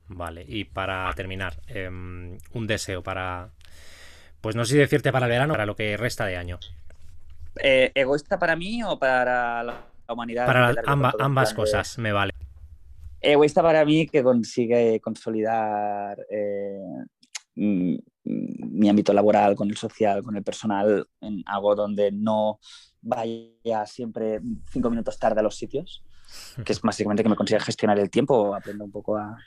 Vale, 0.08 0.44
y 0.46 0.66
para 0.66 1.12
terminar, 1.14 1.62
em, 1.68 2.38
un 2.54 2.68
deseo 2.68 3.02
para, 3.02 3.52
pues 4.42 4.58
no 4.58 4.66
sé 4.66 4.74
si 4.74 4.78
decirte 4.78 5.14
para 5.14 5.28
el 5.28 5.32
verano 5.32 5.54
para 5.54 5.66
lo 5.66 5.78
que 5.78 5.96
resta 5.96 6.26
de 6.26 6.36
año. 6.36 6.60
¿Egoísta 7.56 8.38
para 8.38 8.58
mí 8.58 8.84
o 8.84 9.00
para 9.00 9.64
la 9.64 9.86
humanidad? 10.10 10.46
Para 10.46 10.76
ambas 10.86 11.54
cosas, 11.54 11.98
me 11.98 12.12
vale. 12.12 12.34
Egoísta 13.22 13.64
para 13.64 13.86
mí 13.86 14.06
que 14.06 14.22
consigue 14.22 15.00
consolidar 15.00 16.18
mi 17.56 18.90
ámbito 18.90 19.14
laboral, 19.14 19.56
con 19.56 19.70
el 19.70 19.78
social, 19.78 20.24
con 20.24 20.36
el 20.36 20.44
personal, 20.44 21.08
en 21.22 21.44
algo 21.46 21.76
donde 21.76 22.12
no 22.12 22.60
vaya 23.02 23.86
siempre 23.86 24.42
cinco 24.72 24.90
minutos 24.90 25.20
tarde 25.20 25.40
a 25.40 25.44
los 25.44 25.56
sitios, 25.56 26.04
que 26.64 26.74
es 26.74 26.82
básicamente 26.82 27.24
que 27.24 27.30
me 27.30 27.36
consiga 27.36 27.60
gestionar 27.60 28.00
el 28.00 28.10
tiempo, 28.10 28.56
aprenda 28.56 28.84
un 28.84 28.92
poco 28.92 29.18
a, 29.18 29.38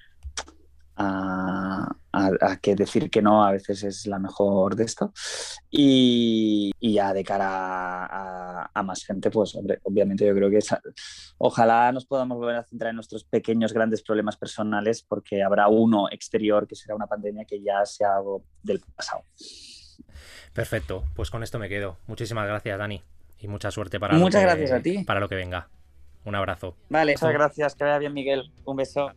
a, 0.99 1.89
que 2.61 2.75
decir 2.75 3.11
que 3.11 3.23
no 3.23 3.45
a 3.45 3.53
veces 3.53 3.85
es 3.85 4.07
la 4.07 4.19
mejor 4.19 4.75
de 4.77 4.85
esto. 4.85 5.13
Y, 5.71 6.73
ya 6.81 7.13
de 7.13 7.23
cara 7.25 8.67
a, 8.75 8.83
más 8.83 9.05
gente, 9.05 9.31
pues 9.31 9.57
obviamente 9.85 10.27
yo 10.27 10.35
creo 10.35 10.51
que 10.51 10.59
ojalá 11.39 11.93
nos 11.93 12.07
podamos 12.07 12.39
volver 12.39 12.57
a 12.57 12.65
centrar 12.65 12.91
en 12.91 12.97
nuestros 12.97 13.25
pequeños, 13.25 13.73
grandes 13.73 14.03
problemas 14.03 14.37
personales, 14.37 15.03
porque 15.03 15.43
habrá 15.43 15.69
uno 15.69 16.09
exterior 16.11 16.67
que 16.67 16.75
será 16.75 16.95
una 16.95 17.07
pandemia 17.07 17.45
que 17.45 17.63
ya 17.63 17.85
sea 17.85 18.17
algo 18.17 18.43
del 18.63 18.81
pasado. 18.97 19.23
Perfecto, 20.53 21.05
pues 21.15 21.31
con 21.31 21.43
esto 21.43 21.59
me 21.59 21.69
quedo. 21.69 21.99
Muchísimas 22.07 22.47
gracias, 22.47 22.79
Dani. 22.79 23.03
Y 23.41 23.47
mucha 23.47 23.71
suerte 23.71 24.01
para, 24.01 24.15
Muchas 24.15 24.43
gracias 24.43 24.73
a 24.73 24.81
ti. 24.81 25.05
para 25.05 25.21
lo 25.21 25.29
que 25.29 25.37
venga. 25.37 25.69
Un 26.25 26.35
abrazo. 26.35 26.77
Vale, 26.89 27.13
muchas 27.13 27.33
gracias. 27.33 27.75
Que 27.75 27.85
vaya 27.85 27.99
bien, 27.99 28.13
Miguel. 28.13 28.53
Un 28.65 28.77
beso. 28.77 29.13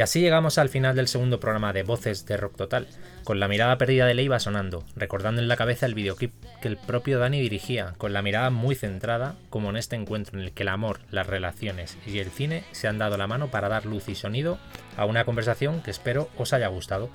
Y 0.00 0.02
así 0.02 0.22
llegamos 0.22 0.56
al 0.56 0.70
final 0.70 0.96
del 0.96 1.08
segundo 1.08 1.40
programa 1.40 1.74
de 1.74 1.82
Voces 1.82 2.24
de 2.24 2.38
Rock 2.38 2.56
Total, 2.56 2.88
con 3.22 3.38
la 3.38 3.48
mirada 3.48 3.76
perdida 3.76 4.06
de 4.06 4.14
Leiva 4.14 4.40
sonando, 4.40 4.82
recordando 4.96 5.42
en 5.42 5.48
la 5.48 5.58
cabeza 5.58 5.84
el 5.84 5.92
videoclip 5.92 6.32
que 6.62 6.68
el 6.68 6.78
propio 6.78 7.18
Dani 7.18 7.38
dirigía, 7.38 7.92
con 7.98 8.14
la 8.14 8.22
mirada 8.22 8.48
muy 8.48 8.74
centrada, 8.74 9.36
como 9.50 9.68
en 9.68 9.76
este 9.76 9.96
encuentro 9.96 10.38
en 10.38 10.46
el 10.46 10.52
que 10.52 10.62
el 10.62 10.70
amor, 10.70 11.00
las 11.10 11.26
relaciones 11.26 11.98
y 12.06 12.18
el 12.18 12.30
cine 12.30 12.64
se 12.72 12.88
han 12.88 12.96
dado 12.96 13.18
la 13.18 13.26
mano 13.26 13.48
para 13.48 13.68
dar 13.68 13.84
luz 13.84 14.08
y 14.08 14.14
sonido 14.14 14.58
a 14.96 15.04
una 15.04 15.26
conversación 15.26 15.82
que 15.82 15.90
espero 15.90 16.30
os 16.38 16.54
haya 16.54 16.68
gustado. 16.68 17.10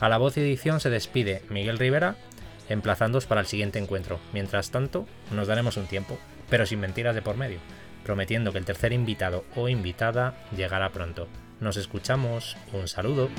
A 0.00 0.08
la 0.08 0.16
voz 0.16 0.38
y 0.38 0.40
edición 0.40 0.80
se 0.80 0.88
despide 0.88 1.42
Miguel 1.50 1.78
Rivera, 1.78 2.16
emplazándoos 2.70 3.26
para 3.26 3.42
el 3.42 3.46
siguiente 3.48 3.78
encuentro. 3.78 4.18
Mientras 4.32 4.70
tanto, 4.70 5.06
nos 5.30 5.46
daremos 5.46 5.76
un 5.76 5.88
tiempo, 5.88 6.16
pero 6.48 6.64
sin 6.64 6.80
mentiras 6.80 7.14
de 7.14 7.20
por 7.20 7.36
medio, 7.36 7.58
prometiendo 8.02 8.50
que 8.50 8.60
el 8.60 8.64
tercer 8.64 8.94
invitado 8.94 9.44
o 9.54 9.68
invitada 9.68 10.34
llegará 10.56 10.88
pronto. 10.88 11.28
Nos 11.64 11.78
escuchamos. 11.78 12.58
Un 12.74 12.88
saludo. 12.88 13.30